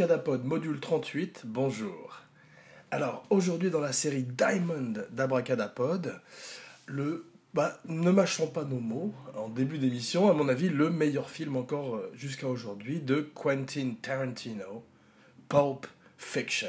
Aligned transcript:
Abracadapod 0.00 0.46
module 0.46 0.80
38, 0.80 1.42
bonjour. 1.44 2.22
Alors 2.90 3.26
aujourd'hui 3.28 3.68
dans 3.68 3.80
la 3.80 3.92
série 3.92 4.22
Diamond 4.22 4.94
d'Abracadapod, 5.10 6.18
le 6.86 7.26
bah, 7.52 7.78
ne 7.84 8.10
mâchons 8.10 8.46
pas 8.46 8.64
nos 8.64 8.80
mots, 8.80 9.12
en 9.36 9.50
début 9.50 9.76
d'émission, 9.76 10.30
à 10.30 10.32
mon 10.32 10.48
avis, 10.48 10.70
le 10.70 10.88
meilleur 10.88 11.28
film 11.28 11.54
encore 11.56 11.96
euh, 11.96 12.10
jusqu'à 12.14 12.46
aujourd'hui 12.46 13.00
de 13.00 13.30
Quentin 13.34 13.92
Tarantino, 14.00 14.86
Pulp 15.50 15.86
Fiction. 16.16 16.68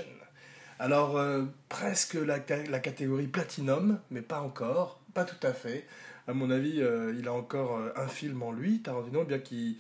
Alors, 0.78 1.16
euh, 1.16 1.46
presque 1.70 2.16
la, 2.16 2.40
la, 2.70 2.80
catégorie 2.82 3.28
Platinum, 3.28 4.00
mais 4.10 4.22
pas 4.22 4.42
encore, 4.42 5.00
pas 5.14 5.24
tout 5.24 5.48
à 5.48 5.54
fait. 5.54 5.88
À 6.32 6.34
mon 6.34 6.50
avis, 6.50 6.82
euh, 6.82 7.14
il 7.20 7.28
a 7.28 7.34
encore 7.34 7.78
un 7.96 8.08
film 8.08 8.42
en 8.42 8.54
lui, 8.54 8.80
Tarantino, 8.80 9.26
bien 9.26 9.40
qu'il 9.40 9.76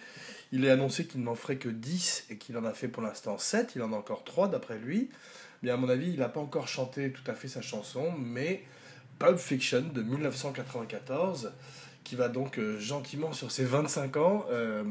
il 0.51 0.65
ait 0.65 0.69
annoncé 0.69 1.05
qu'il 1.05 1.23
n'en 1.23 1.35
ferait 1.35 1.55
que 1.55 1.69
10 1.69 2.25
et 2.29 2.35
qu'il 2.35 2.57
en 2.57 2.65
a 2.65 2.73
fait 2.73 2.89
pour 2.89 3.01
l'instant 3.01 3.37
7, 3.37 3.71
il 3.77 3.81
en 3.81 3.93
a 3.93 3.95
encore 3.95 4.25
3 4.25 4.49
d'après 4.49 4.77
lui. 4.77 5.09
Bien, 5.63 5.75
à 5.75 5.77
mon 5.77 5.87
avis, 5.87 6.11
il 6.11 6.19
n'a 6.19 6.27
pas 6.27 6.41
encore 6.41 6.67
chanté 6.67 7.13
tout 7.13 7.23
à 7.31 7.35
fait 7.35 7.47
sa 7.47 7.61
chanson, 7.61 8.11
mais 8.19 8.63
Pulp 9.17 9.37
Fiction 9.37 9.85
de 9.93 10.01
1994, 10.01 11.53
qui 12.03 12.15
va 12.15 12.27
donc 12.27 12.57
euh, 12.57 12.77
gentiment 12.79 13.31
sur 13.31 13.49
ses 13.49 13.63
25 13.63 14.17
ans, 14.17 14.45
euh, 14.49 14.83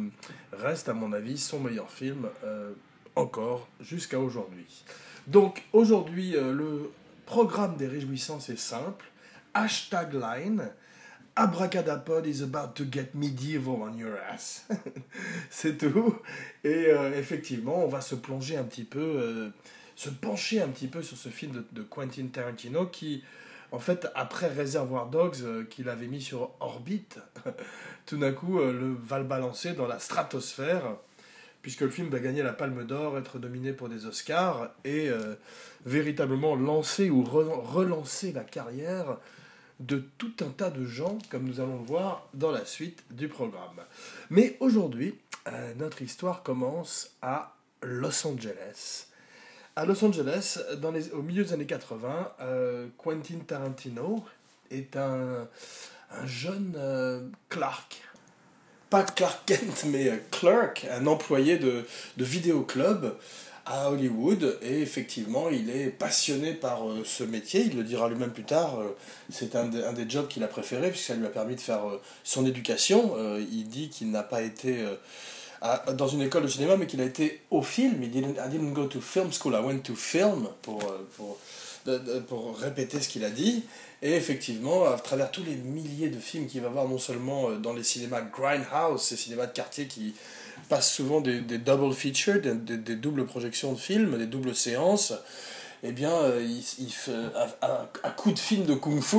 reste 0.55 0.89
à 0.89 0.95
mon 0.95 1.13
avis 1.13 1.37
son 1.37 1.61
meilleur 1.61 1.91
film 1.91 2.29
euh, 2.45 2.73
encore 3.17 3.69
jusqu'à 3.81 4.19
aujourd'hui. 4.19 4.85
Donc 5.27 5.65
aujourd'hui, 5.75 6.33
le 6.33 6.91
programme 7.27 7.77
des 7.77 7.87
réjouissances 7.87 8.49
est 8.49 8.59
simple. 8.59 9.05
Hashtag 9.53 10.15
line. 10.15 10.71
Abracadapod 11.37 12.27
is 12.27 12.43
about 12.43 12.75
to 12.75 12.85
get 12.85 13.15
medieval 13.15 13.83
on 13.83 13.97
your 13.97 14.17
ass. 14.31 14.67
C'est 15.51 15.79
tout. 15.79 16.17
Et 16.65 16.89
effectivement, 17.17 17.85
on 17.85 17.89
va 17.89 18.01
se 18.01 18.15
plonger 18.15 18.57
un 18.57 18.65
petit 18.65 18.85
peu, 18.85 19.53
se 20.01 20.09
pencher 20.09 20.63
un 20.63 20.69
petit 20.69 20.87
peu 20.87 21.03
sur 21.03 21.19
ce 21.19 21.29
film 21.29 21.63
de, 21.73 21.83
Quentin 21.83 22.27
Tarantino 22.33 22.87
qui, 22.87 23.23
en 23.71 23.79
fait, 23.79 24.09
après 24.15 24.49
Reservoir 24.49 25.09
Dogs, 25.09 25.43
euh, 25.43 25.65
qu'il 25.65 25.91
avait 25.91 26.07
mis 26.07 26.23
sur 26.23 26.53
orbite, 26.61 27.19
tout 28.07 28.17
d'un 28.17 28.33
coup, 28.33 28.61
euh, 28.61 28.73
le 28.73 28.95
va 28.95 29.19
le 29.19 29.27
balancer 29.27 29.75
dans 29.75 29.87
la 29.87 29.99
stratosphère, 29.99 30.97
puisque 31.61 31.83
le 31.83 31.91
film 31.91 32.09
va 32.09 32.19
gagner 32.19 32.43
la 32.43 32.55
Palme 32.55 32.87
d'Or, 32.87 33.19
être 33.19 33.39
nominé 33.39 33.75
pour 33.75 33.91
des 33.91 34.07
Oscars, 34.07 34.71
et 34.87 35.11
euh, 35.11 35.35
véritablement 35.85 36.57
lancer 36.57 37.11
ou 37.11 37.23
relancer 37.23 38.33
la 38.33 38.45
carrière 38.45 39.19
de 39.81 40.05
tout 40.19 40.33
un 40.41 40.51
tas 40.51 40.71
de 40.71 40.85
gens, 40.85 41.19
comme 41.31 41.45
nous 41.45 41.61
allons 41.61 41.79
le 41.79 41.87
voir 41.87 42.29
dans 42.35 42.51
la 42.51 42.65
suite 42.65 43.03
du 43.11 43.29
programme. 43.29 43.81
Mais 44.31 44.57
aujourd'hui, 44.61 45.15
notre 45.79 46.03
histoire 46.03 46.43
commence 46.43 47.17
à 47.23 47.57
Los 47.83 48.27
Angeles 48.27 49.07
à 49.77 49.85
Los 49.87 50.05
Angeles, 50.05 50.59
dans 50.79 50.91
les, 50.91 51.11
au 51.13 51.23
milieu 51.23 51.45
des 51.45 51.53
années 51.53 51.67
80, 51.67 52.33
euh, 52.41 52.87
Quentin 52.99 53.39
Tarantino 53.47 54.23
est 54.71 54.97
un, 54.97 55.49
un 56.11 56.27
jeune 56.27 56.75
euh, 56.77 57.21
Clark. 57.49 58.03
Pas 58.91 59.05
Clark 59.05 59.41
Kent, 59.47 59.87
mais 59.87 60.09
euh, 60.09 60.17
Clark, 60.31 60.87
un 60.91 61.07
employé 61.07 61.59
de, 61.59 61.87
de 62.17 62.25
vidéoclub 62.25 63.15
à 63.71 63.91
Hollywood. 63.91 64.59
Et 64.63 64.81
effectivement, 64.81 65.49
il 65.49 65.71
est 65.71 65.89
passionné 65.89 66.53
par 66.53 66.83
ce 67.05 67.25
métier. 67.25 67.63
Il 67.63 67.77
le 67.77 67.85
dira 67.85 68.09
lui-même 68.09 68.33
plus 68.33 68.45
tard. 68.45 68.79
c'est 69.31 69.57
un, 69.57 69.67
des 69.67 70.11
jobs 70.11 70.29
qu'il 70.29 70.43
a 70.45 70.49
préféré, 70.49 70.91
puisque 70.91 71.07
ça 71.07 71.15
lui 71.15 71.27
a 71.27 71.31
permis 71.31 71.55
de 71.55 71.61
faire 71.61 71.83
son 72.25 72.45
éducation. 72.47 73.15
il 73.39 73.69
dit 73.69 73.89
qu'il 73.89 74.11
n'a 74.11 74.23
pas 74.23 74.43
été 74.43 74.85
dans 75.95 76.09
une 76.09 76.23
école 76.23 76.45
de 76.45 76.49
cinéma, 76.49 76.77
mais 76.77 76.87
qu'il 76.87 77.01
a 77.01 77.05
été 77.05 77.43
au 77.51 77.63
film. 77.63 78.03
Il 78.03 78.11
dit 78.11 78.21
I 78.21 78.49
didn't 78.51 78.73
go 78.73 78.87
to 78.87 79.01
film 79.01 79.31
school, 79.33 79.55
I 79.55 79.65
went 79.65 79.81
to 79.81 79.95
film, 79.95 80.49
pour, 80.63 80.83
euh, 80.85 81.07
pour, 81.17 81.39
pour 82.29 82.59
répéter 82.59 83.01
ce 83.01 83.09
qu'il 83.09 83.25
a 83.25 83.31
dit. 83.31 83.65
Et 84.03 84.13
effectivement, 84.13 84.87
à 84.87 84.99
travers 84.99 85.31
tous 85.31 85.45
les 85.45 85.57
milliers 85.57 86.09
de 86.09 86.19
films 86.19 86.47
qu'il 86.47 86.63
va 86.63 86.69
voir, 86.69 86.89
non 86.89 86.99
seulement 86.99 87.51
euh, 87.51 87.57
dans 87.57 87.75
les 87.75 87.83
cinémas 87.83 88.23
Grindhouse, 88.23 89.03
ces 89.03 89.17
cinémas 89.17 89.47
de 89.47 89.53
quartier 89.53 89.87
qui 89.87 90.15
passent 90.69 90.93
souvent 90.93 91.21
des, 91.21 91.41
double 91.41 91.93
features, 91.95 92.41
des, 92.41 92.55
des, 92.55 92.97
doubles 92.97 93.27
projections 93.27 93.73
de 93.73 93.79
films, 93.79 94.19
des 94.19 94.27
doubles 94.27 94.55
séances, 94.55 95.15
eh 95.83 95.93
bien, 95.93 96.13
euh, 96.13 96.47
il, 96.79 96.93
fait, 96.93 97.13
à, 97.63 98.11
coup 98.11 98.33
de 98.33 98.39
film 98.39 98.67
de 98.67 98.75
kung-fu 98.75 99.17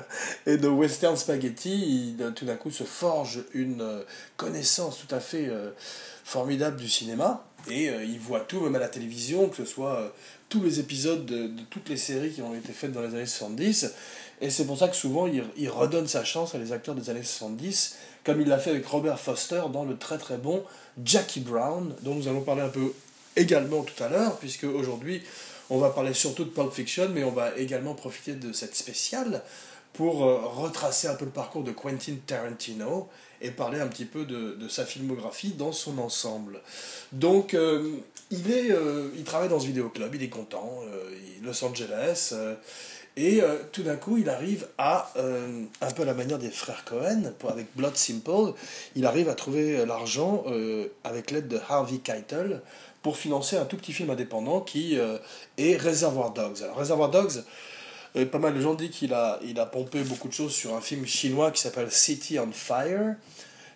et 0.46 0.56
de 0.56 0.68
western 0.68 1.16
spaghetti, 1.16 2.14
il, 2.16 2.32
tout 2.34 2.46
d'un 2.46 2.56
coup 2.56 2.70
se 2.70 2.84
forge 2.84 3.40
une 3.52 3.82
euh, 3.82 4.02
connaissance 4.36 5.04
tout 5.06 5.14
à 5.14 5.20
fait 5.20 5.48
euh, 5.48 5.70
formidable 6.24 6.76
du 6.76 6.88
cinéma. 6.88 7.44
Et 7.70 7.86
il 7.86 8.18
voit 8.18 8.40
tout, 8.40 8.60
même 8.60 8.76
à 8.76 8.78
la 8.78 8.88
télévision, 8.88 9.48
que 9.48 9.56
ce 9.56 9.66
soit 9.66 10.14
tous 10.48 10.62
les 10.62 10.80
épisodes 10.80 11.26
de, 11.26 11.50
toutes 11.68 11.90
les 11.90 11.98
séries 11.98 12.30
qui 12.30 12.40
ont 12.40 12.54
été 12.54 12.72
faites 12.72 12.92
dans 12.92 13.02
les 13.02 13.14
années 13.14 13.26
70. 13.26 13.92
Et 14.40 14.48
c'est 14.48 14.64
pour 14.64 14.78
ça 14.78 14.88
que 14.88 14.96
souvent 14.96 15.26
il, 15.26 15.68
redonne 15.68 16.06
sa 16.06 16.24
chance 16.24 16.54
à 16.54 16.58
les 16.58 16.72
acteurs 16.72 16.94
des 16.94 17.10
années 17.10 17.22
70, 17.22 17.96
comme 18.28 18.42
il 18.42 18.48
l'a 18.48 18.58
fait 18.58 18.68
avec 18.68 18.86
Robert 18.86 19.18
Foster 19.18 19.62
dans 19.72 19.86
le 19.86 19.96
très 19.96 20.18
très 20.18 20.36
bon 20.36 20.62
Jackie 21.02 21.40
Brown, 21.40 21.94
dont 22.02 22.14
nous 22.14 22.28
allons 22.28 22.42
parler 22.42 22.60
un 22.60 22.68
peu 22.68 22.92
également 23.36 23.82
tout 23.82 24.04
à 24.04 24.10
l'heure, 24.10 24.36
puisque 24.36 24.64
aujourd'hui 24.64 25.22
on 25.70 25.78
va 25.78 25.88
parler 25.88 26.12
surtout 26.12 26.44
de 26.44 26.50
Pulp 26.50 26.70
Fiction, 26.70 27.08
mais 27.08 27.24
on 27.24 27.30
va 27.30 27.56
également 27.56 27.94
profiter 27.94 28.34
de 28.34 28.52
cette 28.52 28.76
spéciale 28.76 29.42
pour 29.94 30.26
euh, 30.26 30.40
retracer 30.44 31.08
un 31.08 31.14
peu 31.14 31.24
le 31.24 31.30
parcours 31.30 31.62
de 31.62 31.72
Quentin 31.72 32.16
Tarantino 32.26 33.08
et 33.40 33.50
parler 33.50 33.80
un 33.80 33.86
petit 33.86 34.04
peu 34.04 34.26
de, 34.26 34.68
sa 34.68 34.84
filmographie 34.84 35.52
dans 35.52 35.72
son 35.72 35.96
ensemble. 35.96 36.60
Donc, 37.12 37.54
euh, 37.54 37.94
il, 38.30 38.50
est, 38.50 38.72
euh, 38.72 39.08
il 39.16 39.24
travaille 39.24 39.48
dans 39.48 39.60
ce 39.60 39.66
vidéoclub, 39.66 40.14
il 40.14 40.22
est 40.22 40.28
content, 40.28 40.82
Los 41.42 41.64
Angeles, 41.64 42.34
et 43.20 43.42
tout 43.72 43.82
d'un 43.82 43.96
coup, 43.96 44.16
il 44.16 44.28
arrive 44.28 44.68
à, 44.78 45.12
un 45.16 45.90
peu 45.90 46.02
à 46.02 46.04
la 46.04 46.14
manière 46.14 46.38
des 46.38 46.50
frères 46.50 46.84
Cohen, 46.84 47.32
avec 47.48 47.66
Blood 47.74 47.96
Simple, 47.96 48.54
il 48.94 49.06
arrive 49.06 49.28
à 49.28 49.34
trouver 49.34 49.84
l'argent 49.84 50.44
avec 51.02 51.32
l'aide 51.32 51.48
de 51.48 51.58
Harvey 51.68 51.98
Keitel 51.98 52.62
pour 53.02 53.16
financer 53.16 53.56
un 53.56 53.64
tout 53.64 53.76
petit 53.76 53.92
film 53.92 54.10
indépendant 54.10 54.60
qui 54.60 54.98
euh, 54.98 55.18
est 55.56 55.76
Reservoir 55.76 56.32
Dogs. 56.32 56.62
Alors 56.62 56.76
Reservoir 56.76 57.10
Dogs, 57.10 57.42
euh, 58.16 58.26
pas 58.26 58.38
mal 58.38 58.54
de 58.54 58.60
gens 58.60 58.74
disent 58.74 58.90
qu'il 58.90 59.14
a, 59.14 59.38
il 59.44 59.58
a 59.60 59.66
pompé 59.66 60.02
beaucoup 60.02 60.28
de 60.28 60.32
choses 60.32 60.52
sur 60.52 60.74
un 60.74 60.80
film 60.80 61.06
chinois 61.06 61.50
qui 61.50 61.62
s'appelle 61.62 61.90
City 61.90 62.38
on 62.38 62.52
Fire. 62.52 63.14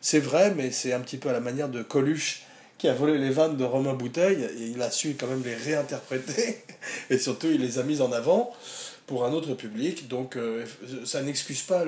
C'est 0.00 0.20
vrai, 0.20 0.52
mais 0.56 0.70
c'est 0.70 0.92
un 0.92 1.00
petit 1.00 1.18
peu 1.18 1.28
à 1.28 1.32
la 1.32 1.40
manière 1.40 1.68
de 1.68 1.82
Coluche 1.82 2.42
qui 2.78 2.88
a 2.88 2.94
volé 2.94 3.16
les 3.16 3.30
vannes 3.30 3.56
de 3.56 3.62
Romain 3.62 3.92
Bouteille, 3.92 4.42
et 4.42 4.66
il 4.66 4.82
a 4.82 4.90
su 4.90 5.16
quand 5.18 5.28
même 5.28 5.44
les 5.44 5.54
réinterpréter, 5.54 6.64
et 7.10 7.18
surtout 7.18 7.46
il 7.46 7.60
les 7.60 7.78
a 7.78 7.84
mises 7.84 8.00
en 8.00 8.10
avant 8.10 8.52
pour 9.12 9.26
un 9.26 9.32
autre 9.34 9.52
public, 9.52 10.08
donc 10.08 10.36
euh, 10.36 10.64
ça 11.04 11.20
n'excuse 11.20 11.60
pas 11.60 11.84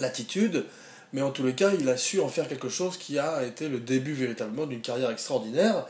l'attitude, 0.00 0.64
mais 1.12 1.22
en 1.22 1.30
tous 1.30 1.44
les 1.44 1.54
cas, 1.54 1.70
il 1.78 1.88
a 1.88 1.96
su 1.96 2.18
en 2.18 2.26
faire 2.26 2.48
quelque 2.48 2.68
chose 2.68 2.96
qui 2.96 3.16
a 3.16 3.44
été 3.44 3.68
le 3.68 3.78
début 3.78 4.12
véritablement 4.12 4.66
d'une 4.66 4.80
carrière 4.80 5.08
extraordinaire 5.08 5.86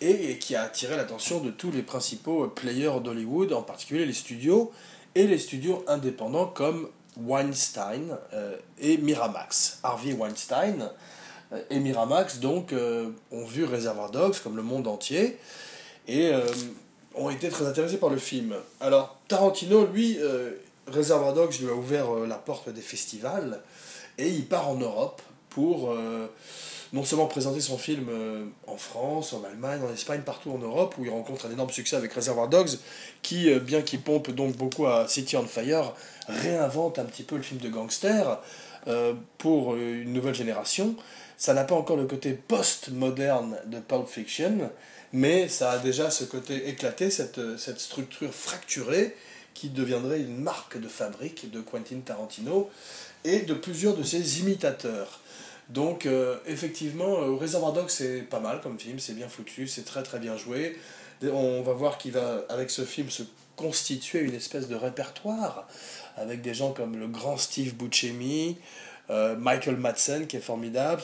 et, 0.00 0.40
qui 0.40 0.56
a 0.56 0.62
attiré 0.64 0.96
l'attention 0.96 1.38
de 1.38 1.52
tous 1.52 1.70
les 1.70 1.82
principaux 1.82 2.48
players 2.48 2.98
d'Hollywood, 3.00 3.52
en 3.52 3.62
particulier 3.62 4.06
les 4.06 4.12
studios 4.12 4.72
et 5.14 5.28
les 5.28 5.38
studios 5.38 5.84
indépendants 5.86 6.46
comme 6.46 6.88
Weinstein 7.16 8.18
euh, 8.32 8.56
et 8.80 8.96
Miramax. 8.96 9.78
Harvey 9.84 10.14
Weinstein 10.14 10.90
euh, 11.52 11.62
et 11.70 11.78
Miramax 11.78 12.40
donc 12.40 12.74
ont 13.30 13.44
vu 13.44 13.64
Reservoir 13.66 14.10
Dogs 14.10 14.40
comme 14.42 14.56
le 14.56 14.64
monde 14.64 14.88
entier 14.88 15.38
et 16.08 16.32
ont 17.18 17.30
été 17.30 17.48
très 17.48 17.66
intéressés 17.66 17.98
par 17.98 18.10
le 18.10 18.18
film. 18.18 18.54
Alors 18.80 19.18
Tarantino, 19.28 19.86
lui, 19.86 20.18
Reservoir 20.86 21.34
Dogs 21.34 21.60
lui 21.60 21.68
a 21.68 21.74
ouvert 21.74 22.10
la 22.26 22.36
porte 22.36 22.70
des 22.70 22.80
festivals 22.80 23.60
et 24.18 24.28
il 24.28 24.44
part 24.46 24.68
en 24.68 24.74
Europe 24.76 25.22
pour 25.50 25.90
euh, 25.90 26.26
non 26.92 27.04
seulement 27.04 27.26
présenter 27.26 27.60
son 27.60 27.78
film 27.78 28.06
euh, 28.10 28.44
en 28.66 28.76
France, 28.76 29.32
en 29.32 29.44
Allemagne, 29.44 29.80
en 29.82 29.92
Espagne, 29.92 30.20
partout 30.24 30.50
en 30.50 30.58
Europe, 30.58 30.94
où 30.98 31.04
il 31.04 31.10
rencontre 31.10 31.46
un 31.46 31.50
énorme 31.50 31.70
succès 31.70 31.96
avec 31.96 32.12
Reservoir 32.12 32.48
Dogs, 32.48 32.78
qui, 33.22 33.50
euh, 33.50 33.60
bien 33.60 33.82
qu'il 33.82 34.00
pompe 34.00 34.30
donc 34.30 34.56
beaucoup 34.56 34.86
à 34.86 35.08
City 35.08 35.36
on 35.36 35.46
Fire, 35.46 35.94
réinvente 36.28 36.98
un 36.98 37.04
petit 37.04 37.22
peu 37.22 37.36
le 37.36 37.42
film 37.42 37.60
de 37.60 37.68
gangster 37.68 38.40
pour 39.36 39.76
une 39.76 40.14
nouvelle 40.14 40.34
génération. 40.34 40.94
Ça 41.36 41.52
n'a 41.52 41.64
pas 41.64 41.74
encore 41.74 41.98
le 41.98 42.06
côté 42.06 42.32
post-moderne 42.32 43.56
de 43.66 43.80
Pulp 43.80 44.06
Fiction, 44.06 44.70
mais 45.12 45.48
ça 45.48 45.72
a 45.72 45.78
déjà 45.78 46.10
ce 46.10 46.24
côté 46.24 46.68
éclaté, 46.68 47.10
cette, 47.10 47.58
cette 47.58 47.80
structure 47.80 48.32
fracturée 48.32 49.14
qui 49.54 49.70
deviendrait 49.70 50.20
une 50.20 50.38
marque 50.38 50.78
de 50.78 50.86
fabrique 50.86 51.50
de 51.50 51.60
Quentin 51.60 51.98
Tarantino 51.98 52.70
et 53.24 53.40
de 53.40 53.54
plusieurs 53.54 53.96
de 53.96 54.04
ses 54.04 54.40
imitateurs. 54.40 55.20
Donc 55.68 56.06
euh, 56.06 56.38
effectivement, 56.46 57.20
euh, 57.20 57.34
Reservoir 57.34 57.72
Dogs 57.72 57.90
c'est 57.90 58.22
pas 58.22 58.40
mal 58.40 58.60
comme 58.60 58.78
film, 58.78 58.98
c'est 58.98 59.14
bien 59.14 59.28
foutu, 59.28 59.66
c'est 59.66 59.84
très 59.84 60.02
très 60.02 60.18
bien 60.18 60.36
joué. 60.36 60.76
On 61.22 61.62
va 61.62 61.72
voir 61.72 61.98
qu'il 61.98 62.12
va 62.12 62.44
avec 62.48 62.70
ce 62.70 62.82
film 62.82 63.10
se 63.10 63.24
constituer 63.56 64.20
une 64.20 64.34
espèce 64.34 64.68
de 64.68 64.76
répertoire 64.76 65.66
avec 66.16 66.40
des 66.40 66.54
gens 66.54 66.72
comme 66.72 66.96
le 66.96 67.08
grand 67.08 67.36
Steve 67.36 67.74
Buscemi, 67.74 68.56
euh, 69.10 69.36
Michael 69.36 69.76
Madsen 69.76 70.26
qui 70.28 70.36
est 70.36 70.40
formidable, 70.40 71.02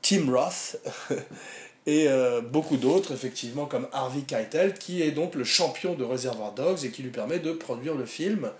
Tim 0.00 0.30
Roth 0.30 0.76
et 1.86 2.08
euh, 2.08 2.40
beaucoup 2.40 2.76
d'autres, 2.76 3.12
effectivement, 3.12 3.66
comme 3.66 3.86
Harvey 3.92 4.22
Keitel, 4.22 4.74
qui 4.74 5.02
est 5.02 5.10
donc 5.10 5.34
le 5.34 5.44
champion 5.44 5.94
de 5.94 6.04
Reservoir 6.04 6.52
Dogs 6.52 6.84
et 6.84 6.90
qui 6.90 7.02
lui 7.02 7.10
permet 7.10 7.38
de 7.38 7.52
produire 7.52 7.94
le 7.94 8.06
film 8.06 8.50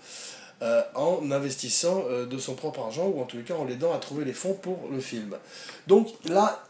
euh, 0.61 0.81
en 0.93 1.31
investissant 1.31 2.03
euh, 2.07 2.25
de 2.25 2.37
son 2.37 2.53
propre 2.53 2.81
argent, 2.81 3.07
ou 3.07 3.19
en 3.21 3.25
tout 3.25 3.37
cas 3.43 3.55
en 3.55 3.65
l'aidant 3.65 3.93
à 3.93 3.97
trouver 3.97 4.25
les 4.25 4.33
fonds 4.33 4.53
pour 4.53 4.89
le 4.91 4.99
film. 4.99 5.35
Donc 5.87 6.09
là, 6.25 6.63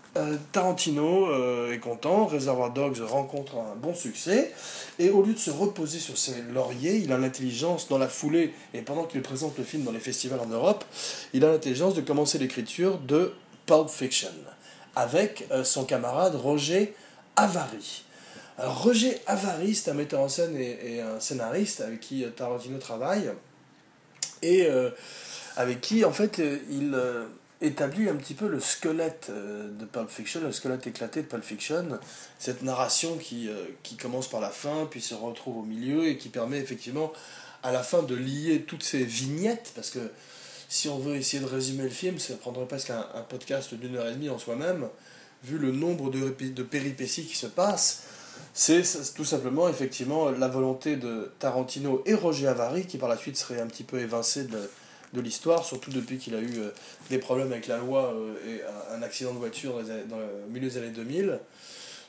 Tarantino 0.54 1.28
est 1.74 1.80
content, 1.80 2.26
Reservoir 2.28 2.72
Dogs 2.72 3.02
rencontre 3.02 3.58
un 3.58 3.76
bon 3.76 3.94
succès, 3.94 4.54
et 4.98 5.10
au 5.10 5.22
lieu 5.22 5.34
de 5.34 5.38
se 5.38 5.52
reposer 5.52 6.00
sur 6.00 6.18
ses 6.18 6.42
lauriers, 6.54 6.96
il 6.96 7.12
a 7.12 7.18
l'intelligence, 7.18 7.90
dans 7.90 7.98
la 7.98 8.08
foulée, 8.08 8.54
et 8.74 8.82
pendant 8.82 9.04
qu'il 9.04 9.22
présente 9.22 9.58
le 9.58 9.66
film 9.66 9.84
dans 9.84 9.92
les 9.92 10.00
festivals 10.00 10.40
en 10.40 10.46
Europe, 10.46 10.86
il 11.34 11.44
a 11.44 11.52
l'intelligence 11.52 11.96
de 11.96 12.02
commencer 12.02 12.38
l'écriture 12.38 12.98
de 13.00 13.34
Pulp 13.66 13.90
Fiction 13.90 14.30
avec 14.96 15.48
euh, 15.52 15.64
son 15.64 15.86
camarade 15.86 16.36
Roger 16.36 16.94
Avary. 17.36 18.04
Roger 18.58 19.20
Avary, 19.28 19.76
c'est 19.76 19.92
un 19.92 19.96
metteur 19.96 20.22
en 20.22 20.30
scène 20.30 20.56
et, 20.56 21.02
un 21.02 21.20
scénariste 21.20 21.82
avec 21.82 22.00
qui 22.00 22.24
euh, 22.24 22.30
Tarantino 22.30 22.78
travaille, 22.78 23.30
et 24.42 24.66
euh, 24.68 24.90
avec 25.58 25.82
qui, 25.82 26.06
en 26.06 26.12
fait, 26.12 26.42
il 26.70 26.98
établit 27.62 28.10
un 28.10 28.16
petit 28.16 28.34
peu 28.34 28.48
le 28.48 28.60
squelette 28.60 29.32
de 29.32 29.86
Pulp 29.86 30.10
Fiction, 30.10 30.42
le 30.42 30.52
squelette 30.52 30.86
éclaté 30.88 31.22
de 31.22 31.28
Pulp 31.28 31.44
Fiction, 31.44 32.00
cette 32.38 32.62
narration 32.62 33.18
qui, 33.18 33.50
qui 33.82 33.96
commence 33.96 34.30
par 34.30 34.42
la 34.42 34.50
fin, 34.50 34.86
puis 34.92 35.00
se 35.02 35.16
retrouve 35.16 35.60
au 35.60 35.64
milieu, 35.64 36.08
et 36.08 36.18
qui 36.18 36.28
permet 36.28 36.60
effectivement 36.60 37.14
à 37.64 37.72
la 37.72 37.82
fin 37.82 38.04
de 38.04 38.14
lier 38.14 38.66
toutes 38.68 38.84
ces 38.84 39.06
vignettes, 39.06 39.72
parce 39.74 39.90
que 39.90 40.12
si 40.70 40.90
on 40.90 40.98
veut 40.98 41.16
essayer 41.16 41.42
de 41.42 41.48
résumer 41.48 41.84
le 41.84 41.90
film, 41.90 42.20
ça 42.20 42.36
prendrait 42.36 42.66
presque 42.66 42.90
un, 42.90 43.04
podcast 43.30 43.74
d'une 43.74 43.96
heure 43.96 44.08
et 44.08 44.14
demie 44.14 44.30
en 44.30 44.40
soi-même, 44.40 44.88
vu 45.44 45.58
le 45.58 45.72
nombre 45.72 46.10
de, 46.10 46.64
péripéties 46.64 47.26
qui 47.26 47.36
se 47.36 47.48
passent. 47.48 48.04
C'est 48.54 48.84
tout 49.16 49.26
simplement 49.26 49.70
effectivement 49.70 50.30
la 50.30 50.48
volonté 50.48 50.96
de 50.96 51.32
Tarantino 51.40 52.02
et 52.06 52.14
Roger 52.14 52.48
Avary, 52.48 52.86
qui 52.86 52.98
par 52.98 53.10
la 53.10 53.18
suite 53.18 53.38
serait 53.38 53.62
un 53.62 53.68
petit 53.68 53.84
peu 53.84 54.00
évincé 54.00 54.46
de, 54.46 54.70
l'histoire, 55.22 55.64
surtout 55.64 55.92
depuis 55.92 56.18
qu'il 56.18 56.36
a 56.36 56.42
eu 56.42 56.58
euh, 56.58 56.72
des 57.10 57.20
problèmes 57.20 57.50
avec 57.54 57.68
la 57.68 57.78
loi 57.78 58.14
euh, 58.14 58.34
et 58.46 58.62
un, 58.94 59.02
accident 59.02 59.34
de 59.34 59.38
voiture 59.38 59.82
dans, 59.82 60.18
dans, 60.18 60.20
le 60.20 60.52
milieu 60.52 60.68
des 60.68 60.76
années 60.76 60.90
2000. 60.90 61.40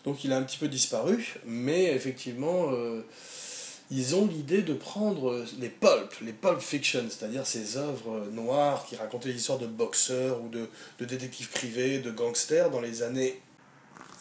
Donc 0.06 0.22
il 0.24 0.32
a 0.32 0.36
un 0.38 0.42
petit 0.42 0.58
peu 0.58 0.68
disparu, 0.68 1.34
mais 1.44 1.92
effectivement, 1.92 2.72
euh, 2.72 3.02
ils 3.90 4.16
ont 4.16 4.26
l'idée 4.26 4.62
de 4.62 4.74
prendre 4.74 5.44
les 5.60 5.68
pulp, 5.68 6.12
les 6.22 6.32
pulp 6.32 6.60
fiction, 6.60 7.04
c'est-à-dire 7.08 7.46
ces 7.46 7.76
œuvres 7.76 8.26
noires 8.32 8.84
qui 8.84 8.96
racontaient 8.96 9.28
des 9.28 9.36
histoires 9.36 9.58
de 9.58 9.66
boxeurs 9.66 10.40
ou 10.42 10.48
de, 10.48 10.68
détectives 11.04 11.50
privés, 11.50 12.00
de 12.00 12.10
gangsters 12.10 12.70
dans 12.70 12.80
les 12.80 13.02
années 13.02 13.40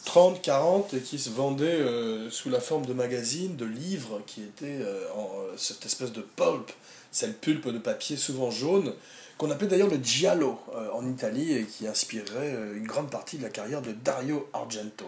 30, 0.06 0.39
40 0.41 0.94
et 0.94 1.00
qui 1.00 1.17
se 1.17 1.31
vendaient 1.31 1.65
euh, 1.65 2.29
sous 2.29 2.51
la 2.51 2.59
forme 2.59 2.85
de 2.85 2.94
magazines, 2.94 3.56
de 3.56 3.65
livres 3.65 4.21
qui 4.27 4.44
étaient 4.44 4.81
euh, 4.81 5.12
en 5.15 5.31
euh, 5.39 5.57
cette 5.57 5.83
espèce 5.83 6.12
de 6.12 6.21
pulp, 6.21 6.71
cette 7.12 7.41
pulpe 7.41 7.67
de 7.67 7.79
papier 7.79 8.17
souvent 8.17 8.51
jaune, 8.51 8.94
qu'on 9.38 9.52
appelait 9.52 9.68
d'ailleurs 9.68 9.90
le 9.90 9.98
giallo 10.02 10.60
en 10.94 11.06
Italie 11.08 11.54
et 11.54 11.64
qui 11.66 11.88
inspirait 11.88 12.56
une 12.76 12.88
grande 12.88 13.10
partie 13.10 13.38
de 13.38 13.44
la 13.44 13.50
carrière 13.50 13.82
de 13.82 13.92
Dario 13.92 14.48
Argento. 14.54 15.06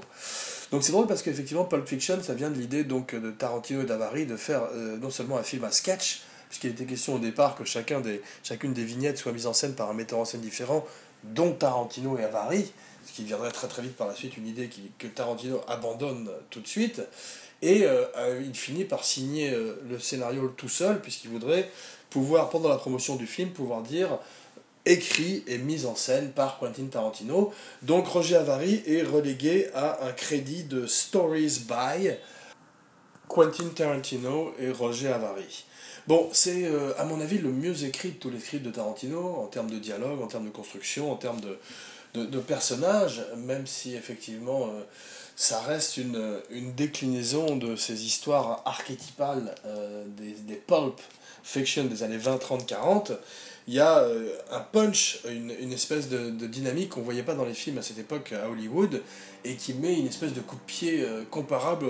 Donc 0.71 0.83
c'est 0.83 0.91
drôle 0.91 1.07
parce 1.07 1.21
qu'effectivement, 1.21 1.63
Pulp 1.63 1.87
Fiction, 1.87 2.21
ça 2.21 2.33
vient 2.33 2.49
de 2.49 2.59
l'idée 2.59 2.83
donc 2.83 3.15
de 3.15 3.31
Tarantino 3.31 3.81
et 3.81 3.85
d'Avary 3.85 4.25
de 4.25 4.35
faire 4.35 4.63
euh, 4.73 4.97
non 4.97 5.09
seulement 5.09 5.37
un 5.37 5.43
film 5.43 5.63
à 5.63 5.71
sketch, 5.71 6.23
puisqu'il 6.49 6.71
était 6.71 6.85
question 6.85 7.15
au 7.15 7.19
départ 7.19 7.55
que 7.55 7.63
chacun 7.63 8.01
des, 8.01 8.21
chacune 8.43 8.73
des 8.73 8.83
vignettes 8.83 9.17
soit 9.17 9.31
mise 9.31 9.47
en 9.47 9.53
scène 9.53 9.75
par 9.75 9.89
un 9.89 9.93
metteur 9.93 10.19
en 10.19 10.25
scène 10.25 10.41
différent, 10.41 10.85
dont 11.23 11.53
Tarantino 11.53 12.17
et 12.17 12.23
Avary, 12.23 12.71
ce 13.05 13.13
qui 13.13 13.23
viendrait 13.23 13.51
très 13.51 13.67
très 13.67 13.81
vite 13.81 13.95
par 13.95 14.07
la 14.07 14.15
suite 14.15 14.35
une 14.35 14.47
idée 14.47 14.69
que 14.97 15.07
Tarantino 15.07 15.61
abandonne 15.67 16.29
tout 16.49 16.59
de 16.59 16.67
suite. 16.67 17.01
Et 17.61 17.85
euh, 17.85 18.03
euh, 18.17 18.41
il 18.45 18.53
finit 18.53 18.83
par 18.83 19.03
signer 19.03 19.55
le 19.89 19.99
scénario 19.99 20.53
tout 20.57 20.69
seul, 20.69 21.01
puisqu'il 21.01 21.29
voudrait 21.31 21.71
pouvoir, 22.09 22.49
pendant 22.49 22.69
la 22.69 22.77
promotion 22.77 23.15
du 23.15 23.27
film, 23.27 23.49
pouvoir 23.49 23.81
dire 23.81 24.19
écrit 24.85 25.43
et 25.47 25.57
mis 25.57 25.85
en 25.85 25.95
scène 25.95 26.31
par 26.31 26.59
Quentin 26.59 26.85
Tarantino. 26.85 27.53
Donc 27.81 28.07
Roger 28.07 28.37
Avary 28.37 28.83
est 28.87 29.03
relégué 29.03 29.67
à 29.73 30.05
un 30.05 30.13
crédit 30.13 30.63
de 30.63 30.87
Stories 30.87 31.65
by 31.67 32.11
Quentin 33.27 33.67
Tarantino 33.75 34.53
et 34.59 34.71
Roger 34.71 35.09
Avary. 35.09 35.65
Bon, 36.07 36.29
c'est 36.31 36.63
euh, 36.65 36.93
à 36.97 37.03
mon 37.03 37.19
avis 37.19 37.37
le 37.37 37.51
mieux 37.51 37.83
écrit 37.83 38.11
de 38.11 38.15
tous 38.15 38.29
les 38.29 38.39
scripts 38.39 38.63
de 38.63 38.71
Tarantino, 38.71 39.35
en 39.35 39.47
termes 39.47 39.69
de 39.69 39.77
dialogue, 39.77 40.21
en 40.21 40.27
termes 40.27 40.45
de 40.45 40.51
construction, 40.51 41.11
en 41.11 41.17
termes 41.17 41.41
de, 41.41 42.23
de, 42.23 42.39
personnages, 42.39 43.25
même 43.35 43.67
si 43.67 43.93
effectivement 43.95 44.67
euh, 44.67 44.83
ça 45.37 45.61
reste 45.61 45.97
une, 45.97 46.39
une, 46.49 46.73
déclinaison 46.73 47.57
de 47.57 47.75
ces 47.75 48.05
histoires 48.05 48.63
archétypales 48.65 49.53
euh, 49.67 50.03
des, 50.17 50.31
des 50.31 50.55
pulp 50.55 50.99
fiction 51.43 51.85
des 51.85 52.01
années 52.01 52.17
20, 52.17 52.39
30, 52.39 52.65
40 52.65 53.11
il 53.67 53.75
y 53.75 53.79
a 53.79 53.99
euh, 53.99 54.29
un 54.51 54.61
punch, 54.61 55.19
une, 55.29 55.53
une 55.59 55.73
espèce 55.73 56.09
de, 56.09 56.31
de 56.31 56.47
dynamique 56.47 56.89
qu'on 56.89 57.01
ne 57.01 57.05
voyait 57.05 57.23
pas 57.23 57.35
dans 57.35 57.45
les 57.45 57.53
films 57.53 57.77
à 57.77 57.81
cette 57.81 57.99
époque 57.99 58.31
à 58.31 58.49
Hollywood, 58.49 59.03
et 59.43 59.55
qui 59.55 59.73
met 59.73 59.99
une 59.99 60.07
espèce 60.07 60.33
de 60.33 60.39
coup 60.39 60.55
de 60.55 60.61
pied 60.61 61.03
euh, 61.03 61.23
comparable 61.29 61.85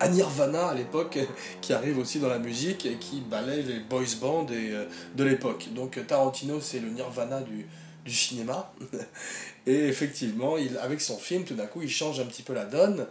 à 0.00 0.08
Nirvana 0.08 0.68
à 0.68 0.74
l'époque, 0.74 1.18
qui 1.62 1.72
arrive 1.72 1.98
aussi 1.98 2.18
dans 2.18 2.28
la 2.28 2.40
musique 2.40 2.84
et 2.84 2.96
qui 2.96 3.20
balaye 3.20 3.62
les 3.62 3.78
boys 3.78 4.02
bands 4.20 4.46
et, 4.50 4.72
de 5.16 5.24
l'époque. 5.24 5.68
Donc 5.72 6.04
Tarantino, 6.06 6.60
c'est 6.60 6.80
le 6.80 6.90
Nirvana 6.90 7.40
du, 7.40 7.64
du 8.04 8.12
cinéma. 8.12 8.72
et 9.66 9.88
effectivement, 9.88 10.56
il, 10.56 10.78
avec 10.78 11.00
son 11.00 11.18
film, 11.18 11.44
tout 11.44 11.54
d'un 11.54 11.66
coup, 11.66 11.82
il 11.82 11.90
change 11.90 12.20
un 12.20 12.26
petit 12.26 12.42
peu 12.42 12.54
la 12.54 12.64
donne. 12.64 13.06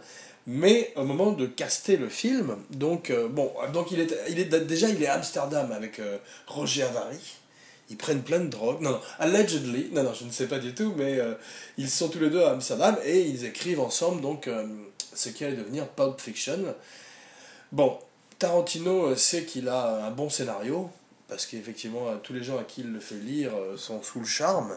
Mais 0.46 0.92
au 0.96 1.04
moment 1.04 1.32
de 1.32 1.46
caster 1.46 1.96
le 1.96 2.08
film, 2.08 2.56
donc, 2.70 3.12
bon, 3.30 3.52
donc 3.72 3.90
il 3.92 4.00
est, 4.00 4.12
il 4.30 4.38
est, 4.38 4.46
déjà 4.46 4.88
il 4.88 5.00
est 5.02 5.06
à 5.06 5.14
Amsterdam 5.14 5.70
avec 5.70 6.00
Roger 6.46 6.82
Avary 6.84 7.20
ils 7.90 7.96
prennent 7.96 8.22
plein 8.22 8.38
de 8.38 8.46
drogue. 8.46 8.80
Non, 8.80 8.92
non, 8.92 9.00
allegedly, 9.18 9.90
non, 9.92 10.04
non, 10.04 10.14
je 10.14 10.24
ne 10.24 10.30
sais 10.30 10.46
pas 10.46 10.58
du 10.58 10.74
tout, 10.74 10.94
mais 10.96 11.18
euh, 11.18 11.34
ils 11.76 11.90
sont 11.90 12.08
tous 12.08 12.20
les 12.20 12.30
deux 12.30 12.42
à 12.42 12.52
Amsterdam 12.52 12.96
et 13.04 13.20
ils 13.20 13.44
écrivent 13.44 13.80
ensemble 13.80 14.22
donc 14.22 14.46
euh, 14.46 14.64
ce 15.12 15.28
qui 15.28 15.44
allait 15.44 15.56
devenir 15.56 15.88
Pulp 15.88 16.20
Fiction. 16.20 16.58
Bon, 17.72 17.98
Tarantino 18.38 19.06
euh, 19.06 19.16
sait 19.16 19.44
qu'il 19.44 19.68
a 19.68 20.06
un 20.06 20.10
bon 20.12 20.30
scénario, 20.30 20.88
parce 21.30 21.46
qu'effectivement, 21.46 22.16
tous 22.22 22.34
les 22.34 22.42
gens 22.42 22.58
à 22.58 22.64
qui 22.64 22.82
il 22.82 22.92
le 22.92 23.00
fait 23.00 23.14
lire 23.14 23.52
sont 23.76 24.02
sous 24.02 24.20
le 24.20 24.26
charme. 24.26 24.74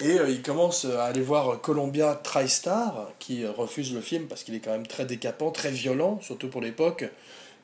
Et 0.00 0.16
il 0.28 0.42
commence 0.42 0.84
à 0.84 1.04
aller 1.04 1.22
voir 1.22 1.60
Columbia 1.60 2.20
TriStar, 2.22 3.12
qui 3.18 3.46
refuse 3.46 3.94
le 3.94 4.00
film 4.00 4.26
parce 4.26 4.42
qu'il 4.42 4.54
est 4.54 4.60
quand 4.60 4.72
même 4.72 4.86
très 4.86 5.06
décapant, 5.06 5.50
très 5.50 5.70
violent, 5.70 6.20
surtout 6.20 6.48
pour 6.48 6.60
l'époque 6.60 7.04